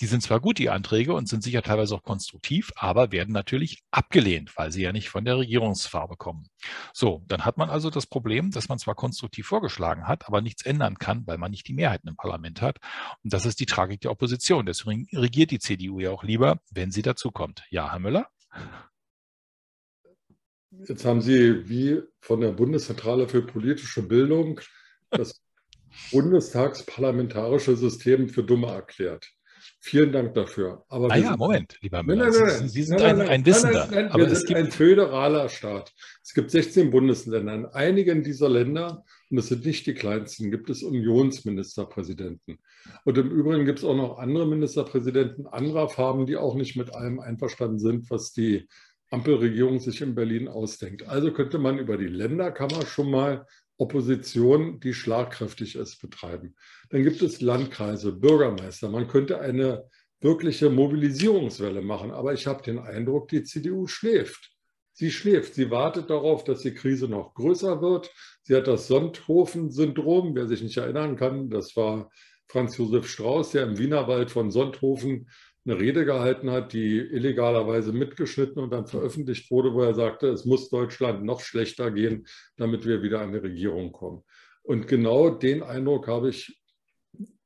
Die 0.00 0.06
sind 0.06 0.22
zwar 0.22 0.40
gut, 0.40 0.58
die 0.58 0.70
Anträge, 0.70 1.12
und 1.12 1.28
sind 1.28 1.42
sicher 1.42 1.62
teilweise 1.62 1.94
auch 1.96 2.02
konstruktiv, 2.02 2.72
aber 2.76 3.12
werden 3.12 3.32
natürlich 3.32 3.82
abgelehnt, 3.90 4.52
weil 4.56 4.72
sie 4.72 4.82
ja 4.82 4.92
nicht 4.92 5.10
von 5.10 5.24
der 5.24 5.36
Regierungsfarbe 5.36 6.16
kommen. 6.16 6.48
So, 6.92 7.22
dann 7.28 7.44
hat 7.44 7.56
man 7.56 7.70
also 7.70 7.90
das 7.90 8.06
Problem, 8.06 8.50
dass 8.50 8.68
man 8.68 8.78
zwar 8.78 8.94
konstruktiv 8.94 9.46
vorgeschlagen 9.46 10.06
hat, 10.06 10.26
aber 10.26 10.40
nichts 10.40 10.64
ändern 10.64 10.98
kann, 10.98 11.26
weil 11.26 11.38
man 11.38 11.50
nicht 11.50 11.68
die 11.68 11.74
Mehrheiten 11.74 12.08
im 12.08 12.16
Parlament 12.16 12.62
hat. 12.62 12.78
Und 13.22 13.32
das 13.32 13.46
ist 13.46 13.60
die 13.60 13.66
Tragik 13.66 14.00
der 14.00 14.10
Opposition. 14.10 14.66
Deswegen 14.66 15.06
regiert 15.12 15.50
die 15.50 15.58
CDU 15.58 16.00
ja 16.00 16.10
auch 16.10 16.24
lieber, 16.24 16.60
wenn 16.70 16.90
sie 16.90 17.02
dazukommt. 17.02 17.64
Ja, 17.70 17.90
Herr 17.92 17.98
Müller? 17.98 18.28
Jetzt 20.70 21.04
haben 21.04 21.22
Sie 21.22 21.68
wie 21.68 22.02
von 22.20 22.40
der 22.40 22.52
Bundeszentrale 22.52 23.28
für 23.28 23.42
politische 23.42 24.02
Bildung 24.02 24.60
das 25.10 25.40
bundestagsparlamentarische 26.12 27.76
System 27.76 28.28
für 28.28 28.44
dumme 28.44 28.68
erklärt. 28.68 29.35
Vielen 29.86 30.10
Dank 30.10 30.34
dafür. 30.34 30.84
Aber 30.88 31.06
Naja, 31.06 31.28
sind- 31.28 31.38
Moment, 31.38 31.78
lieber 31.80 32.02
Müller. 32.02 32.24
nein, 32.24 32.32
nein, 32.32 32.50
Sie, 32.50 32.58
nein. 32.60 32.68
Sie 32.68 32.82
sind 32.82 33.00
ein, 33.02 33.20
ein 33.20 33.46
Wissender. 33.46 33.84
Aber 34.10 34.18
wir 34.24 34.32
es 34.32 34.40
sind 34.40 34.48
gibt 34.48 34.58
ein 34.58 34.70
föderaler 34.72 35.48
Staat. 35.48 35.92
Es 36.24 36.34
gibt 36.34 36.50
16 36.50 36.90
Bundesländer. 36.90 37.54
In 37.54 37.66
einigen 37.66 38.24
dieser 38.24 38.48
Länder, 38.48 39.04
und 39.30 39.38
es 39.38 39.46
sind 39.46 39.64
nicht 39.64 39.86
die 39.86 39.94
kleinsten, 39.94 40.50
gibt 40.50 40.70
es 40.70 40.82
Unionsministerpräsidenten. 40.82 42.58
Und 43.04 43.16
im 43.16 43.30
Übrigen 43.30 43.64
gibt 43.64 43.78
es 43.78 43.84
auch 43.84 43.94
noch 43.94 44.18
andere 44.18 44.44
Ministerpräsidenten 44.48 45.46
anderer 45.46 45.88
Farben, 45.88 46.26
die 46.26 46.36
auch 46.36 46.56
nicht 46.56 46.74
mit 46.76 46.92
allem 46.92 47.20
einverstanden 47.20 47.78
sind, 47.78 48.10
was 48.10 48.32
die 48.32 48.66
Ampelregierung 49.12 49.78
sich 49.78 50.00
in 50.00 50.16
Berlin 50.16 50.48
ausdenkt. 50.48 51.06
Also 51.08 51.32
könnte 51.32 51.58
man 51.58 51.78
über 51.78 51.96
die 51.96 52.08
Länderkammer 52.08 52.84
schon 52.86 53.08
mal 53.08 53.46
Opposition, 53.78 54.80
die 54.80 54.94
schlagkräftig 54.94 55.76
ist, 55.76 56.00
betreiben. 56.00 56.54
Dann 56.90 57.02
gibt 57.02 57.20
es 57.22 57.40
Landkreise, 57.40 58.12
Bürgermeister. 58.12 58.88
Man 58.88 59.08
könnte 59.08 59.40
eine 59.40 59.84
wirkliche 60.20 60.70
Mobilisierungswelle 60.70 61.82
machen. 61.82 62.10
Aber 62.10 62.32
ich 62.32 62.46
habe 62.46 62.62
den 62.62 62.78
Eindruck, 62.78 63.28
die 63.28 63.42
CDU 63.42 63.86
schläft. 63.86 64.52
Sie 64.92 65.10
schläft. 65.10 65.54
Sie 65.54 65.70
wartet 65.70 66.08
darauf, 66.08 66.44
dass 66.44 66.62
die 66.62 66.72
Krise 66.72 67.06
noch 67.06 67.34
größer 67.34 67.82
wird. 67.82 68.10
Sie 68.42 68.56
hat 68.56 68.66
das 68.66 68.86
Sonthofen-Syndrom. 68.86 70.34
Wer 70.34 70.46
sich 70.46 70.62
nicht 70.62 70.78
erinnern 70.78 71.16
kann, 71.16 71.50
das 71.50 71.76
war 71.76 72.10
Franz 72.48 72.78
Josef 72.78 73.08
Strauß, 73.08 73.50
der 73.50 73.64
im 73.64 73.78
Wienerwald 73.78 74.30
von 74.30 74.50
Sonthofen 74.50 75.28
eine 75.66 75.80
Rede 75.80 76.04
gehalten 76.04 76.50
hat, 76.50 76.72
die 76.72 76.98
illegalerweise 76.98 77.92
mitgeschnitten 77.92 78.62
und 78.62 78.70
dann 78.70 78.86
veröffentlicht 78.86 79.50
wurde, 79.50 79.74
wo 79.74 79.82
er 79.82 79.94
sagte, 79.94 80.28
es 80.28 80.44
muss 80.44 80.70
Deutschland 80.70 81.24
noch 81.24 81.40
schlechter 81.40 81.90
gehen, 81.90 82.26
damit 82.56 82.86
wir 82.86 83.02
wieder 83.02 83.20
an 83.20 83.32
die 83.32 83.38
Regierung 83.38 83.92
kommen. 83.92 84.22
Und 84.62 84.86
genau 84.86 85.30
den 85.30 85.62
Eindruck 85.62 86.06
habe 86.06 86.28
ich, 86.30 86.60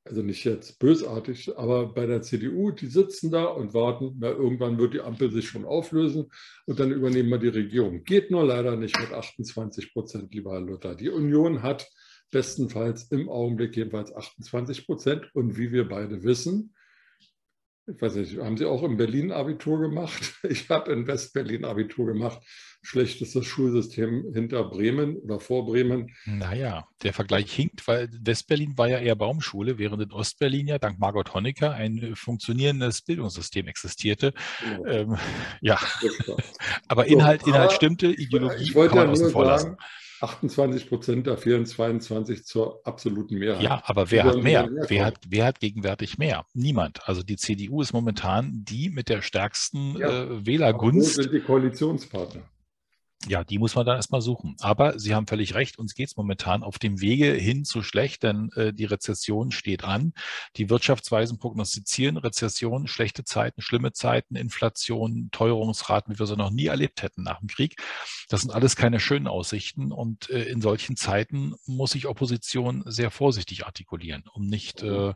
also 0.04 0.22
nicht 0.22 0.44
jetzt 0.44 0.78
bösartig, 0.78 1.56
aber 1.56 1.92
bei 1.92 2.06
der 2.06 2.22
CDU, 2.22 2.72
die 2.72 2.86
sitzen 2.86 3.30
da 3.30 3.44
und 3.44 3.74
warten, 3.74 4.16
na, 4.18 4.30
irgendwann 4.30 4.78
wird 4.78 4.94
die 4.94 5.00
Ampel 5.00 5.30
sich 5.30 5.48
schon 5.48 5.64
auflösen 5.64 6.30
und 6.66 6.78
dann 6.78 6.92
übernehmen 6.92 7.30
wir 7.30 7.38
die 7.38 7.48
Regierung. 7.48 8.04
Geht 8.04 8.30
nur 8.30 8.44
leider 8.44 8.76
nicht 8.76 8.98
mit 9.00 9.12
28 9.12 9.94
Prozent, 9.94 10.34
lieber 10.34 10.52
Herr 10.52 10.60
Luther. 10.60 10.94
Die 10.94 11.10
Union 11.10 11.62
hat 11.62 11.88
bestenfalls 12.30 13.10
im 13.10 13.28
Augenblick 13.28 13.76
jedenfalls 13.76 14.14
28 14.14 14.86
Prozent 14.86 15.30
und 15.34 15.56
wie 15.56 15.72
wir 15.72 15.88
beide 15.88 16.22
wissen, 16.22 16.74
ich 17.86 18.00
weiß 18.00 18.14
nicht, 18.16 18.38
haben 18.38 18.56
Sie 18.56 18.66
auch 18.66 18.82
in 18.82 18.96
Berlin 18.96 19.32
Abitur 19.32 19.80
gemacht? 19.80 20.34
Ich 20.48 20.68
habe 20.68 20.92
in 20.92 21.06
Westberlin 21.06 21.64
Abitur 21.64 22.06
gemacht. 22.06 22.40
Schlechtestes 22.82 23.44
Schulsystem 23.44 24.32
hinter 24.32 24.64
Bremen 24.64 25.16
oder 25.16 25.38
vor 25.38 25.66
Bremen. 25.66 26.14
Naja, 26.24 26.88
der 27.02 27.12
Vergleich 27.12 27.52
hinkt, 27.52 27.86
weil 27.86 28.08
Westberlin 28.22 28.78
war 28.78 28.88
ja 28.88 28.98
eher 28.98 29.16
Baumschule, 29.16 29.78
während 29.78 30.02
in 30.02 30.12
Ostberlin 30.12 30.66
ja 30.66 30.78
dank 30.78 30.98
Margot 30.98 31.34
Honecker 31.34 31.72
ein 31.72 31.98
äh, 31.98 32.16
funktionierendes 32.16 33.02
Bildungssystem 33.02 33.66
existierte. 33.66 34.32
Genau, 34.60 34.84
Ähm, 34.86 35.18
ja, 35.60 35.78
aber 36.88 37.06
Inhalt, 37.06 37.46
Inhalt 37.46 37.72
stimmte, 37.72 38.06
Ideologie 38.08 38.62
ich 38.62 38.74
wollte 38.74 38.94
kann 38.94 38.98
ja 38.98 39.04
man 39.04 39.12
außen 39.12 39.32
nur 39.32 39.44
lassen. 39.44 39.76
Sagen, 40.20 40.32
28 40.32 40.88
Prozent, 40.88 41.26
fehlen 41.36 41.66
22 41.66 42.44
zur 42.44 42.80
absoluten 42.84 43.38
Mehrheit. 43.38 43.62
Ja, 43.62 43.82
aber 43.86 44.10
wer 44.10 44.24
hat 44.24 44.42
mehr? 44.42 44.68
mehr 44.68 44.84
Wer 44.88 45.04
hat, 45.06 45.18
wer 45.28 45.46
hat 45.46 45.60
gegenwärtig 45.60 46.18
mehr? 46.18 46.44
Niemand. 46.54 47.08
Also 47.08 47.22
die 47.22 47.36
CDU 47.36 47.82
ist 47.82 47.92
momentan 47.92 48.64
die 48.64 48.90
mit 48.90 49.08
der 49.08 49.22
stärksten 49.22 49.96
Ja, 49.98 50.08
äh, 50.08 50.28
Aber 50.28 50.40
wo 50.40 50.46
Wählergunst. 50.46 51.14
sind 51.14 51.32
die 51.32 51.40
Koalitionspartner? 51.40 52.42
Ja, 53.28 53.44
die 53.44 53.58
muss 53.58 53.74
man 53.74 53.84
dann 53.84 53.96
erstmal 53.96 54.22
suchen. 54.22 54.56
Aber 54.60 54.98
Sie 54.98 55.14
haben 55.14 55.26
völlig 55.26 55.54
recht, 55.54 55.78
uns 55.78 55.94
geht 55.94 56.08
es 56.08 56.16
momentan 56.16 56.62
auf 56.62 56.78
dem 56.78 57.02
Wege 57.02 57.32
hin 57.32 57.66
zu 57.66 57.82
schlecht, 57.82 58.22
denn 58.22 58.50
äh, 58.56 58.72
die 58.72 58.86
Rezession 58.86 59.50
steht 59.50 59.84
an. 59.84 60.14
Die 60.56 60.70
Wirtschaftsweisen 60.70 61.38
prognostizieren 61.38 62.16
Rezession, 62.16 62.86
schlechte 62.86 63.22
Zeiten, 63.22 63.60
schlimme 63.60 63.92
Zeiten, 63.92 64.36
Inflation, 64.36 65.28
Teuerungsraten, 65.32 66.14
wie 66.14 66.18
wir 66.18 66.26
sie 66.26 66.36
noch 66.36 66.50
nie 66.50 66.66
erlebt 66.66 67.02
hätten 67.02 67.22
nach 67.22 67.40
dem 67.40 67.48
Krieg. 67.48 67.76
Das 68.30 68.40
sind 68.40 68.52
alles 68.52 68.74
keine 68.74 69.00
schönen 69.00 69.26
Aussichten 69.26 69.92
und 69.92 70.30
äh, 70.30 70.44
in 70.44 70.62
solchen 70.62 70.96
Zeiten 70.96 71.54
muss 71.66 71.90
sich 71.90 72.06
Opposition 72.06 72.84
sehr 72.86 73.10
vorsichtig 73.10 73.66
artikulieren, 73.66 74.24
um 74.32 74.46
nicht 74.46 74.82
äh, 74.82 75.12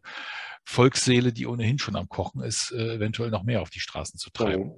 Volksseele, 0.67 1.33
die 1.33 1.47
ohnehin 1.47 1.79
schon 1.79 1.97
am 1.97 2.09
Kochen 2.09 2.43
ist, 2.43 2.71
äh, 2.73 2.95
eventuell 2.97 3.31
noch 3.31 3.45
mehr 3.45 3.63
auf 3.63 3.71
die 3.71 3.81
Straßen 3.81 4.19
zu 4.19 4.31
treiben. 4.31 4.73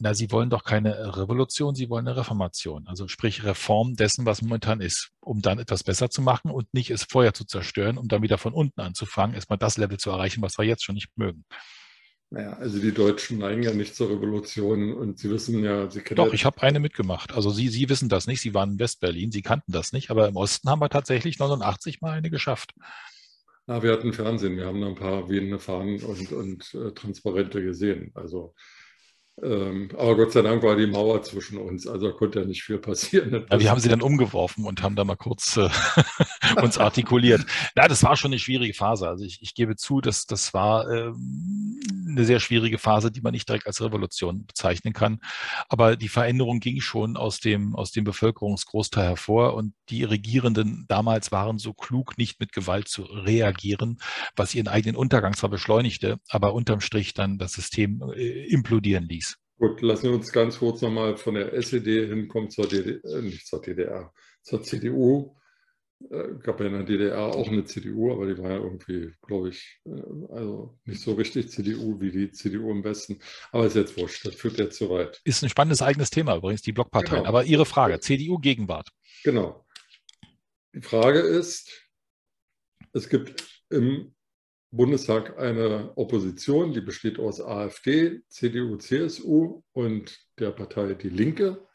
Na, 0.00 0.14
Sie 0.14 0.30
wollen 0.30 0.48
doch 0.48 0.62
keine 0.62 1.16
Revolution, 1.16 1.74
Sie 1.74 1.90
wollen 1.90 2.06
eine 2.06 2.16
Reformation. 2.16 2.86
Also 2.86 3.08
sprich 3.08 3.42
Reform 3.42 3.96
dessen, 3.96 4.26
was 4.26 4.42
momentan 4.42 4.80
ist, 4.80 5.10
um 5.20 5.42
dann 5.42 5.58
etwas 5.58 5.82
besser 5.82 6.08
zu 6.08 6.22
machen 6.22 6.52
und 6.52 6.72
nicht 6.72 6.90
es 6.90 7.02
vorher 7.02 7.34
zu 7.34 7.44
zerstören, 7.44 7.98
um 7.98 8.06
dann 8.06 8.22
wieder 8.22 8.38
von 8.38 8.52
unten 8.52 8.80
anzufangen, 8.80 9.34
erstmal 9.34 9.58
das 9.58 9.76
Level 9.76 9.98
zu 9.98 10.10
erreichen, 10.10 10.40
was 10.40 10.56
wir 10.56 10.64
jetzt 10.64 10.84
schon 10.84 10.94
nicht 10.94 11.10
mögen. 11.16 11.44
Naja, 12.30 12.52
also 12.52 12.78
die 12.78 12.92
Deutschen 12.92 13.38
neigen 13.38 13.62
ja 13.62 13.72
nicht 13.72 13.96
zur 13.96 14.10
Revolution 14.10 14.92
und 14.92 15.18
Sie 15.18 15.30
wissen 15.30 15.64
ja, 15.64 15.90
Sie 15.90 16.02
kennen. 16.02 16.16
Doch, 16.16 16.32
ich 16.32 16.44
habe 16.44 16.62
eine 16.62 16.78
mitgemacht. 16.78 17.32
Also 17.32 17.50
Sie, 17.50 17.68
Sie 17.68 17.88
wissen 17.88 18.08
das 18.08 18.26
nicht, 18.26 18.42
Sie 18.42 18.54
waren 18.54 18.72
in 18.72 18.78
Westberlin, 18.78 19.32
Sie 19.32 19.42
kannten 19.42 19.72
das 19.72 19.92
nicht, 19.92 20.10
aber 20.10 20.28
im 20.28 20.36
Osten 20.36 20.68
haben 20.68 20.80
wir 20.80 20.90
tatsächlich 20.90 21.38
89 21.38 22.02
mal 22.02 22.12
eine 22.12 22.30
geschafft. 22.30 22.74
Na, 23.66 23.82
wir 23.82 23.92
hatten 23.92 24.12
Fernsehen, 24.12 24.56
wir 24.56 24.66
haben 24.66 24.82
ein 24.84 24.94
paar 24.94 25.28
wehende 25.28 25.58
Fahnen 25.58 26.02
und, 26.02 26.32
und 26.32 26.74
äh, 26.74 26.92
Transparente 26.92 27.62
gesehen. 27.62 28.12
Also 28.14 28.54
ähm, 29.42 29.90
aber 29.96 30.16
Gott 30.16 30.32
sei 30.32 30.42
Dank 30.42 30.62
war 30.62 30.76
die 30.76 30.86
Mauer 30.86 31.22
zwischen 31.22 31.58
uns, 31.58 31.86
also 31.86 32.12
konnte 32.12 32.40
ja 32.40 32.44
nicht 32.44 32.62
viel 32.62 32.78
passieren. 32.78 33.46
Ja, 33.50 33.60
wir 33.60 33.70
haben 33.70 33.80
sie 33.80 33.88
dann 33.88 34.02
umgeworfen 34.02 34.64
und 34.64 34.82
haben 34.82 34.96
da 34.96 35.04
mal 35.04 35.16
kurz 35.16 35.56
äh, 35.56 35.68
uns 36.62 36.78
artikuliert. 36.78 37.46
Na, 37.76 37.86
das 37.86 38.02
war 38.02 38.16
schon 38.16 38.32
eine 38.32 38.40
schwierige 38.40 38.74
Phase. 38.74 39.08
Also 39.08 39.24
ich, 39.24 39.38
ich 39.40 39.54
gebe 39.54 39.76
zu, 39.76 40.00
dass 40.00 40.26
das 40.26 40.54
war 40.54 40.90
ähm, 40.90 41.80
eine 42.08 42.24
sehr 42.24 42.40
schwierige 42.40 42.78
Phase, 42.78 43.12
die 43.12 43.20
man 43.20 43.32
nicht 43.32 43.48
direkt 43.48 43.66
als 43.66 43.80
Revolution 43.80 44.46
bezeichnen 44.46 44.92
kann. 44.92 45.20
Aber 45.68 45.96
die 45.96 46.08
Veränderung 46.08 46.58
ging 46.58 46.80
schon 46.80 47.16
aus 47.16 47.38
dem, 47.38 47.76
aus 47.76 47.92
dem 47.92 48.04
Bevölkerungsgroßteil 48.04 49.08
hervor 49.08 49.54
und 49.54 49.72
die 49.88 50.04
Regierenden 50.04 50.86
damals 50.88 51.30
waren 51.30 51.58
so 51.58 51.72
klug, 51.74 52.18
nicht 52.18 52.40
mit 52.40 52.52
Gewalt 52.52 52.88
zu 52.88 53.02
reagieren, 53.02 53.98
was 54.34 54.54
ihren 54.54 54.68
eigenen 54.68 54.96
Untergang 54.96 55.34
zwar 55.34 55.50
beschleunigte, 55.50 56.18
aber 56.28 56.54
unterm 56.54 56.80
Strich 56.80 57.14
dann 57.14 57.38
das 57.38 57.52
System 57.52 58.02
äh, 58.14 58.46
implodieren 58.46 59.04
ließ. 59.08 59.27
Gut, 59.58 59.82
lassen 59.82 60.04
wir 60.04 60.12
uns 60.12 60.30
ganz 60.30 60.60
kurz 60.60 60.82
nochmal 60.82 61.16
von 61.16 61.34
der 61.34 61.52
SED 61.52 62.06
hinkommen 62.06 62.48
zur 62.48 62.68
DDR, 62.68 63.04
äh, 63.04 63.22
nicht 63.22 63.46
zur 63.46 63.60
DDR, 63.60 64.12
zur 64.42 64.62
CDU. 64.62 65.34
Äh, 66.10 66.34
gab 66.40 66.60
ja 66.60 66.66
in 66.66 66.74
der 66.74 66.84
DDR 66.84 67.26
auch 67.26 67.48
eine 67.48 67.64
CDU, 67.64 68.12
aber 68.12 68.32
die 68.32 68.40
war 68.40 68.50
ja 68.50 68.58
irgendwie, 68.58 69.12
glaube 69.26 69.48
ich, 69.48 69.80
äh, 69.84 70.00
also 70.30 70.78
nicht 70.84 71.02
so 71.02 71.14
richtig 71.14 71.50
CDU 71.50 72.00
wie 72.00 72.12
die 72.12 72.30
CDU 72.30 72.70
im 72.70 72.84
Westen. 72.84 73.18
Aber 73.50 73.66
ist 73.66 73.74
jetzt 73.74 73.96
wurscht, 73.96 74.24
das 74.24 74.36
führt 74.36 74.58
jetzt 74.58 74.78
zu 74.78 74.90
weit. 74.90 75.20
Ist 75.24 75.42
ein 75.42 75.48
spannendes 75.48 75.82
eigenes 75.82 76.10
Thema 76.10 76.36
übrigens, 76.36 76.62
die 76.62 76.72
Blockparteien. 76.72 77.22
Genau. 77.22 77.28
Aber 77.28 77.44
Ihre 77.44 77.66
Frage, 77.66 77.98
CDU 77.98 78.38
Gegenwart. 78.38 78.90
Genau. 79.24 79.66
Die 80.72 80.82
Frage 80.82 81.18
ist, 81.18 81.90
es 82.92 83.08
gibt 83.08 83.44
im 83.70 84.14
Bundestag 84.70 85.38
eine 85.38 85.92
Opposition, 85.96 86.72
die 86.72 86.82
besteht 86.82 87.18
aus 87.18 87.40
AfD, 87.40 88.20
CDU, 88.28 88.76
CSU 88.76 89.62
und 89.72 90.18
der 90.38 90.50
Partei 90.50 90.94
Die 90.94 91.08
Linke. 91.08 91.66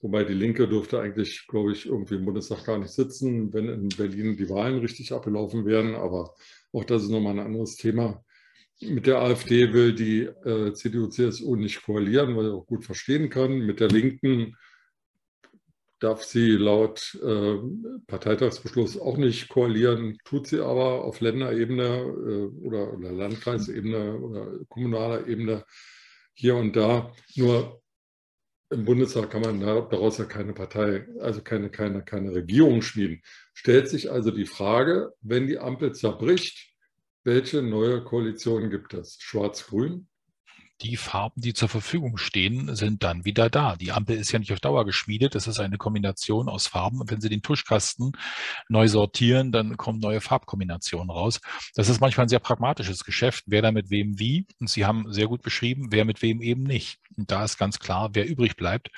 Wobei 0.00 0.24
die 0.24 0.34
Linke 0.34 0.68
dürfte 0.68 1.00
eigentlich, 1.00 1.46
glaube 1.48 1.72
ich, 1.72 1.86
irgendwie 1.86 2.14
im 2.14 2.24
Bundestag 2.24 2.64
gar 2.64 2.78
nicht 2.78 2.92
sitzen, 2.92 3.52
wenn 3.52 3.68
in 3.68 3.88
Berlin 3.88 4.36
die 4.36 4.48
Wahlen 4.48 4.78
richtig 4.78 5.12
abgelaufen 5.12 5.66
wären. 5.66 5.96
Aber 5.96 6.34
auch 6.72 6.84
das 6.84 7.02
ist 7.02 7.10
nochmal 7.10 7.32
ein 7.32 7.46
anderes 7.46 7.76
Thema. 7.76 8.24
Mit 8.80 9.08
der 9.08 9.18
AfD 9.18 9.72
will 9.72 9.92
die 9.92 10.22
äh, 10.22 10.72
CDU, 10.72 11.08
CSU 11.08 11.56
nicht 11.56 11.82
koalieren, 11.82 12.36
was 12.36 12.46
ich 12.46 12.52
auch 12.52 12.66
gut 12.66 12.84
verstehen 12.84 13.28
kann. 13.28 13.58
Mit 13.58 13.80
der 13.80 13.88
Linken 13.88 14.54
darf 16.00 16.24
sie 16.24 16.52
laut 16.52 17.18
äh, 17.22 17.56
Parteitagsbeschluss 18.06 18.98
auch 18.98 19.16
nicht 19.16 19.48
koalieren, 19.48 20.18
tut 20.24 20.46
sie 20.46 20.60
aber 20.60 21.04
auf 21.04 21.20
Länderebene 21.20 21.84
äh, 21.84 22.66
oder, 22.66 22.92
oder, 22.92 23.12
Landkreisebene 23.12 24.18
oder 24.18 24.64
kommunaler 24.68 25.26
Ebene 25.26 25.64
hier 26.34 26.56
und 26.56 26.76
da. 26.76 27.12
Nur 27.34 27.82
im 28.70 28.84
Bundestag 28.84 29.30
kann 29.30 29.42
man 29.42 29.60
daraus 29.60 30.18
ja 30.18 30.24
keine 30.24 30.52
Partei, 30.52 31.06
also 31.20 31.40
keine, 31.42 31.70
keine, 31.70 32.04
keine 32.04 32.32
Regierung 32.32 32.82
schmieden. 32.82 33.22
Stellt 33.54 33.88
sich 33.88 34.10
also 34.10 34.30
die 34.30 34.46
Frage, 34.46 35.14
wenn 35.20 35.46
die 35.46 35.58
Ampel 35.58 35.94
zerbricht, 35.94 36.74
welche 37.24 37.62
neue 37.62 38.04
Koalition 38.04 38.70
gibt 38.70 38.94
es? 38.94 39.18
Schwarz-Grün? 39.20 40.06
Die 40.80 40.96
Farben, 40.96 41.40
die 41.40 41.54
zur 41.54 41.68
Verfügung 41.68 42.16
stehen, 42.16 42.74
sind 42.74 43.02
dann 43.02 43.24
wieder 43.24 43.50
da. 43.50 43.76
Die 43.76 43.92
Ampel 43.92 44.16
ist 44.16 44.32
ja 44.32 44.38
nicht 44.38 44.52
auf 44.52 44.60
Dauer 44.60 44.84
geschmiedet. 44.84 45.34
Das 45.34 45.46
ist 45.46 45.58
eine 45.58 45.78
Kombination 45.78 46.48
aus 46.48 46.66
Farben. 46.66 47.00
Und 47.00 47.10
wenn 47.10 47.20
Sie 47.20 47.28
den 47.28 47.42
Tuschkasten 47.42 48.12
neu 48.68 48.88
sortieren, 48.88 49.52
dann 49.52 49.76
kommen 49.76 49.98
neue 49.98 50.20
Farbkombinationen 50.20 51.10
raus. 51.10 51.40
Das 51.74 51.88
ist 51.88 52.00
manchmal 52.00 52.26
ein 52.26 52.30
sehr 52.30 52.38
pragmatisches 52.38 53.04
Geschäft. 53.04 53.44
Wer 53.46 53.62
da 53.62 53.72
mit 53.72 53.90
wem 53.90 54.18
wie. 54.18 54.46
Und 54.60 54.70
Sie 54.70 54.84
haben 54.84 55.12
sehr 55.12 55.26
gut 55.26 55.42
beschrieben, 55.42 55.88
wer 55.90 56.04
mit 56.04 56.22
wem 56.22 56.40
eben 56.42 56.62
nicht. 56.62 57.00
Und 57.16 57.30
da 57.30 57.44
ist 57.44 57.58
ganz 57.58 57.78
klar, 57.78 58.10
wer 58.12 58.28
übrig 58.28 58.56
bleibt. 58.56 58.90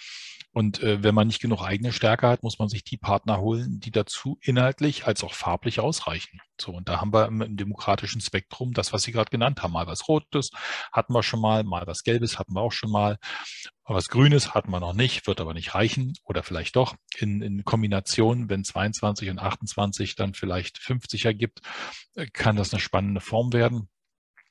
Und 0.53 0.83
äh, 0.83 1.03
wenn 1.03 1.15
man 1.15 1.29
nicht 1.29 1.41
genug 1.41 1.63
eigene 1.63 1.93
Stärke 1.93 2.29
hat, 2.29 2.43
muss 2.43 2.59
man 2.59 2.69
sich 2.69 2.83
die 2.83 2.97
Partner 2.97 3.41
holen, 3.41 3.79
die 3.79 3.93
dazu 3.93 4.39
inhaltlich 4.43 5.07
als 5.07 5.23
auch 5.23 5.33
farblich 5.33 5.79
ausreichen. 5.79 6.41
So, 6.61 6.73
und 6.73 6.89
da 6.89 7.01
haben 7.01 7.13
wir 7.13 7.27
im, 7.27 7.41
im 7.41 7.57
demokratischen 7.57 8.21
Spektrum 8.21 8.73
das, 8.73 8.93
was 8.93 9.03
Sie 9.03 9.13
gerade 9.13 9.31
genannt 9.31 9.63
haben. 9.63 9.73
Mal 9.73 9.87
was 9.87 10.09
Rotes 10.09 10.51
hatten 10.93 11.15
wir 11.15 11.23
schon 11.23 11.41
mal, 11.41 11.63
mal 11.63 11.87
was 11.87 12.03
Gelbes 12.03 12.39
hatten 12.39 12.55
wir 12.55 12.63
auch 12.63 12.73
schon 12.73 12.91
mal. 12.91 13.19
Was 13.85 14.09
Grünes 14.09 14.55
hatten 14.55 14.71
wir 14.71 14.79
noch 14.79 14.93
nicht, 14.93 15.27
wird 15.27 15.41
aber 15.41 15.53
nicht 15.53 15.75
reichen 15.75 16.15
oder 16.25 16.43
vielleicht 16.45 16.77
doch 16.77 16.95
in, 17.19 17.43
in 17.43 17.65
Kombination, 17.65 18.49
wenn 18.49 18.63
22 18.63 19.31
und 19.31 19.41
28 19.41 20.15
dann 20.15 20.35
vielleicht 20.35 20.79
50 20.79 21.25
ergibt, 21.25 21.61
äh, 22.15 22.27
kann 22.27 22.57
das 22.57 22.73
eine 22.73 22.81
spannende 22.81 23.21
Form 23.21 23.53
werden. 23.53 23.89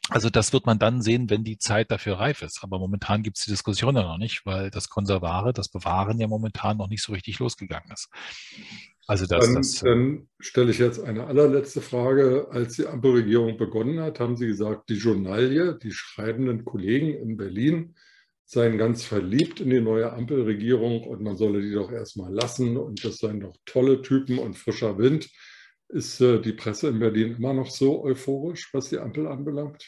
Also 0.10 0.30
das 0.30 0.54
wird 0.54 0.65
man 0.65 0.80
dann 0.80 1.02
sehen, 1.02 1.30
wenn 1.30 1.43
die 1.43 1.58
Zeit 1.58 1.91
dafür 1.91 2.19
reif 2.19 2.41
ist. 2.41 2.63
Aber 2.63 2.80
momentan 2.80 3.22
gibt 3.22 3.38
es 3.38 3.45
die 3.45 3.52
Diskussion 3.52 3.95
ja 3.95 4.04
noch 4.04 4.17
nicht, 4.17 4.45
weil 4.45 4.72
das 4.72 4.89
Konservare, 4.89 5.54
das 5.54 5.69
Bewahren 5.69 6.19
ja 6.19 6.28
momentan 6.28 6.78
noch 6.78 6.89
nicht 6.89 7.04
so 7.04 7.13
richtig 7.13 7.39
losgegangen 7.39 7.91
ist. 7.91 8.10
Also 9.08 9.26
das, 9.26 9.45
dann, 9.45 9.56
das, 9.56 9.74
dann 9.80 10.30
stelle 10.39 10.72
ich 10.72 10.78
jetzt 10.78 11.00
eine 11.00 11.26
allerletzte 11.26 11.82
Frage. 11.82 12.48
Als 12.52 12.76
die 12.76 12.86
Ampelregierung 12.86 13.58
begonnen 13.58 14.00
hat, 14.00 14.19
haben 14.19 14.38
Sie 14.38 14.48
gesagt, 14.48 14.89
die 14.89 14.95
Journalie, 14.95 15.78
die 15.82 15.91
schreibenden 15.91 16.65
Kollegen 16.65 17.13
in 17.13 17.38
Berlin 17.38 17.95
seien 18.45 18.80
ganz 18.80 19.04
verliebt 19.04 19.62
in 19.62 19.69
die 19.69 19.82
neue 19.82 20.12
Ampelregierung 20.12 21.04
und 21.04 21.22
man 21.22 21.38
solle 21.38 21.62
die 21.62 21.74
doch 21.74 21.91
erstmal 21.91 22.34
lassen 22.34 22.78
und 22.78 23.04
das 23.06 23.17
seien 23.17 23.41
doch 23.41 23.56
tolle 23.65 24.02
Typen 24.02 24.39
und 24.39 24.58
frischer 24.58 24.98
Wind. 24.98 25.30
Ist 25.88 26.22
äh, 26.22 26.39
die 26.39 26.54
Presse 26.54 26.89
in 26.89 27.00
Berlin 27.00 27.36
immer 27.36 27.54
noch 27.54 27.69
so 27.72 28.04
euphorisch, 28.04 28.74
was 28.74 28.89
die 28.89 29.00
Ampel 29.00 29.28
anbelangt? 29.28 29.84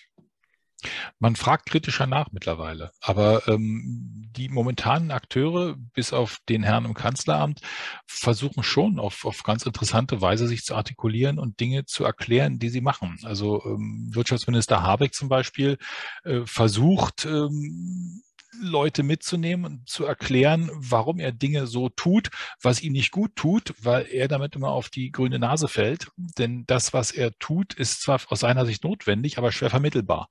Man 1.19 1.35
fragt 1.35 1.67
kritischer 1.67 2.07
nach 2.07 2.31
mittlerweile, 2.31 2.91
aber 3.01 3.47
ähm, 3.47 4.29
die 4.35 4.49
momentanen 4.49 5.11
Akteure, 5.11 5.75
bis 5.93 6.13
auf 6.13 6.37
den 6.49 6.63
Herrn 6.63 6.85
im 6.85 6.93
Kanzleramt, 6.93 7.61
versuchen 8.07 8.63
schon 8.63 8.99
auf, 8.99 9.25
auf 9.25 9.43
ganz 9.43 9.65
interessante 9.65 10.21
Weise 10.21 10.47
sich 10.47 10.63
zu 10.63 10.75
artikulieren 10.75 11.39
und 11.39 11.59
Dinge 11.59 11.85
zu 11.85 12.03
erklären, 12.03 12.59
die 12.59 12.69
sie 12.69 12.81
machen. 12.81 13.19
Also 13.23 13.63
ähm, 13.65 14.09
Wirtschaftsminister 14.13 14.81
Habeck 14.81 15.13
zum 15.13 15.29
Beispiel 15.29 15.77
äh, 16.23 16.41
versucht, 16.45 17.25
ähm, 17.25 18.23
Leute 18.59 19.03
mitzunehmen 19.03 19.65
und 19.65 19.89
zu 19.89 20.05
erklären, 20.05 20.69
warum 20.73 21.19
er 21.19 21.31
Dinge 21.31 21.67
so 21.67 21.89
tut, 21.89 22.29
was 22.61 22.81
ihm 22.81 22.93
nicht 22.93 23.11
gut 23.11 23.35
tut, 23.35 23.73
weil 23.79 24.07
er 24.11 24.27
damit 24.27 24.55
immer 24.55 24.69
auf 24.69 24.89
die 24.89 25.11
grüne 25.11 25.39
Nase 25.39 25.67
fällt. 25.67 26.09
Denn 26.17 26.65
das, 26.67 26.93
was 26.93 27.11
er 27.11 27.37
tut, 27.39 27.73
ist 27.73 28.01
zwar 28.01 28.19
aus 28.27 28.41
seiner 28.41 28.65
Sicht 28.65 28.83
notwendig, 28.83 29.37
aber 29.37 29.51
schwer 29.51 29.69
vermittelbar. 29.69 30.29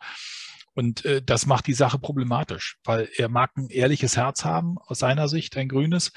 Und 0.75 1.05
äh, 1.05 1.21
das 1.23 1.47
macht 1.47 1.67
die 1.67 1.75
Sache 1.75 1.99
problematisch, 1.99 2.79
weil 2.85 3.09
er 3.17 3.29
mag 3.29 3.57
ein 3.57 3.69
ehrliches 3.69 4.17
Herz 4.17 4.45
haben, 4.45 4.79
aus 4.79 5.01
seiner 5.01 5.29
Sicht 5.29 5.57
ein 5.57 5.69
grünes, 5.69 6.13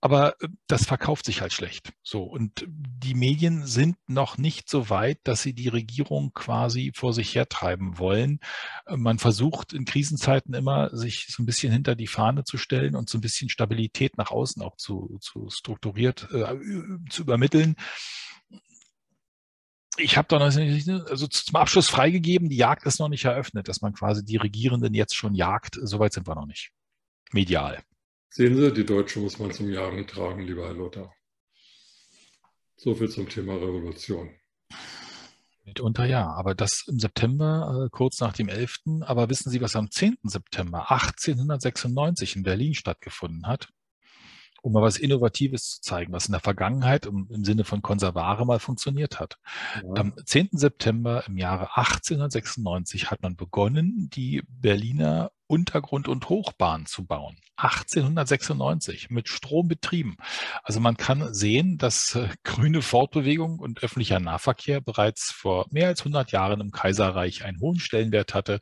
aber 0.00 0.40
äh, 0.40 0.48
das 0.68 0.86
verkauft 0.86 1.26
sich 1.26 1.40
halt 1.40 1.52
schlecht. 1.52 1.92
So. 2.02 2.22
Und 2.22 2.64
die 2.68 3.14
Medien 3.14 3.66
sind 3.66 3.96
noch 4.06 4.38
nicht 4.38 4.70
so 4.70 4.90
weit, 4.90 5.18
dass 5.24 5.42
sie 5.42 5.54
die 5.54 5.68
Regierung 5.68 6.32
quasi 6.34 6.92
vor 6.94 7.12
sich 7.12 7.34
hertreiben 7.34 7.98
wollen. 7.98 8.38
Äh, 8.86 8.96
man 8.96 9.18
versucht 9.18 9.72
in 9.72 9.84
Krisenzeiten 9.84 10.54
immer, 10.54 10.96
sich 10.96 11.26
so 11.28 11.42
ein 11.42 11.46
bisschen 11.46 11.72
hinter 11.72 11.96
die 11.96 12.06
Fahne 12.06 12.44
zu 12.44 12.58
stellen 12.58 12.94
und 12.94 13.10
so 13.10 13.18
ein 13.18 13.22
bisschen 13.22 13.48
Stabilität 13.48 14.16
nach 14.18 14.30
außen 14.30 14.62
auch 14.62 14.76
zu, 14.76 15.18
zu 15.20 15.50
strukturiert 15.50 16.28
äh, 16.32 16.56
zu 17.10 17.22
übermitteln 17.22 17.76
ich 19.98 20.16
habe 20.16 20.28
da 20.28 20.38
noch 20.38 20.54
nicht, 20.54 20.88
also 20.88 21.26
zum 21.26 21.56
Abschluss 21.56 21.88
freigegeben, 21.88 22.48
die 22.48 22.56
Jagd 22.56 22.86
ist 22.86 22.98
noch 22.98 23.08
nicht 23.08 23.24
eröffnet, 23.24 23.68
dass 23.68 23.80
man 23.80 23.92
quasi 23.92 24.24
die 24.24 24.36
Regierenden 24.36 24.94
jetzt 24.94 25.14
schon 25.14 25.34
jagt. 25.34 25.78
Soweit 25.82 26.12
sind 26.12 26.26
wir 26.26 26.34
noch 26.34 26.46
nicht. 26.46 26.72
Medial. 27.32 27.82
Sehen 28.30 28.56
Sie, 28.56 28.72
die 28.72 28.84
Deutsche 28.84 29.20
muss 29.20 29.38
man 29.38 29.52
zum 29.52 29.70
Jagen 29.70 30.06
tragen, 30.06 30.42
lieber 30.42 30.66
Herr 30.66 30.74
Lothar. 30.74 31.12
So 32.76 32.94
viel 32.94 33.08
zum 33.08 33.28
Thema 33.28 33.54
Revolution. 33.54 34.30
Mitunter 35.64 36.04
ja, 36.04 36.30
aber 36.30 36.54
das 36.54 36.84
im 36.86 37.00
September, 37.00 37.86
äh, 37.86 37.88
kurz 37.90 38.20
nach 38.20 38.32
dem 38.32 38.48
11. 38.48 39.00
Aber 39.00 39.28
wissen 39.30 39.50
Sie, 39.50 39.60
was 39.60 39.74
am 39.74 39.90
10. 39.90 40.18
September 40.24 40.90
1896 40.90 42.36
in 42.36 42.42
Berlin 42.44 42.74
stattgefunden 42.74 43.46
hat? 43.46 43.70
Um 44.66 44.72
mal 44.72 44.82
was 44.82 44.98
Innovatives 44.98 45.76
zu 45.76 45.80
zeigen, 45.80 46.12
was 46.12 46.26
in 46.26 46.32
der 46.32 46.40
Vergangenheit 46.40 47.06
im, 47.06 47.28
im 47.30 47.44
Sinne 47.44 47.62
von 47.62 47.82
Konservare 47.82 48.44
mal 48.44 48.58
funktioniert 48.58 49.20
hat. 49.20 49.38
Ja. 49.76 49.94
Am 49.94 50.12
10. 50.24 50.48
September 50.52 51.22
im 51.28 51.38
Jahre 51.38 51.76
1896 51.76 53.08
hat 53.12 53.22
man 53.22 53.36
begonnen, 53.36 54.10
die 54.12 54.42
Berliner 54.48 55.30
Untergrund- 55.46 56.08
und 56.08 56.28
Hochbahn 56.28 56.86
zu 56.86 57.04
bauen. 57.04 57.36
1896 57.56 59.10
mit 59.10 59.28
Strom 59.28 59.68
betrieben. 59.68 60.16
Also 60.62 60.80
man 60.80 60.96
kann 60.96 61.32
sehen, 61.32 61.78
dass 61.78 62.14
äh, 62.14 62.28
grüne 62.44 62.82
Fortbewegung 62.82 63.58
und 63.58 63.82
öffentlicher 63.82 64.20
Nahverkehr 64.20 64.80
bereits 64.80 65.30
vor 65.32 65.66
mehr 65.70 65.88
als 65.88 66.00
100 66.00 66.32
Jahren 66.32 66.60
im 66.60 66.70
Kaiserreich 66.70 67.44
einen 67.44 67.60
hohen 67.60 67.78
Stellenwert 67.78 68.34
hatte. 68.34 68.60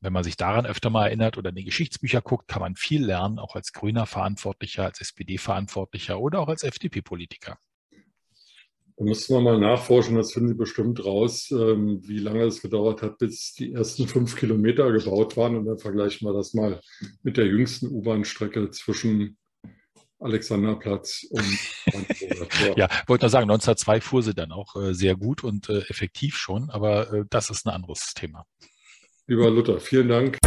Wenn 0.00 0.12
man 0.12 0.24
sich 0.24 0.36
daran 0.36 0.66
öfter 0.66 0.90
mal 0.90 1.06
erinnert 1.06 1.36
oder 1.36 1.50
in 1.50 1.56
die 1.56 1.64
Geschichtsbücher 1.64 2.22
guckt, 2.22 2.48
kann 2.48 2.62
man 2.62 2.74
viel 2.74 3.04
lernen, 3.04 3.38
auch 3.38 3.54
als 3.54 3.72
grüner 3.72 4.06
Verantwortlicher, 4.06 4.84
als 4.84 5.00
SPD-Verantwortlicher 5.00 6.18
oder 6.18 6.40
auch 6.40 6.48
als 6.48 6.62
FDP-Politiker. 6.62 7.58
Da 8.96 9.04
müssen 9.04 9.34
wir 9.34 9.40
mal 9.40 9.58
nachforschen, 9.58 10.16
das 10.16 10.32
finden 10.32 10.50
Sie 10.50 10.54
bestimmt 10.54 11.04
raus, 11.04 11.50
ähm, 11.50 12.00
wie 12.02 12.18
lange 12.18 12.44
es 12.44 12.60
gedauert 12.60 13.02
hat, 13.02 13.18
bis 13.18 13.54
die 13.54 13.72
ersten 13.72 14.06
fünf 14.06 14.36
Kilometer 14.36 14.92
gebaut 14.92 15.36
waren. 15.36 15.56
Und 15.56 15.64
dann 15.64 15.78
vergleichen 15.78 16.28
wir 16.28 16.34
das 16.34 16.54
mal 16.54 16.80
mit 17.22 17.36
der 17.36 17.46
jüngsten 17.46 17.88
U-Bahn-Strecke 17.88 18.70
zwischen 18.70 19.38
Alexanderplatz 20.22 21.26
und 21.30 21.44
Ja, 22.76 22.88
wollte 23.06 23.24
nur 23.24 23.30
sagen, 23.30 23.50
1902 23.50 24.00
fuhr 24.00 24.22
sie 24.22 24.34
dann 24.34 24.52
auch 24.52 24.76
äh, 24.76 24.94
sehr 24.94 25.16
gut 25.16 25.42
und 25.42 25.68
äh, 25.68 25.80
effektiv 25.88 26.36
schon, 26.36 26.70
aber 26.70 27.12
äh, 27.12 27.24
das 27.28 27.50
ist 27.50 27.66
ein 27.66 27.70
anderes 27.70 28.12
Thema. 28.14 28.46
Lieber 29.26 29.50
Luther, 29.50 29.80
vielen 29.80 30.08
Dank. 30.08 30.38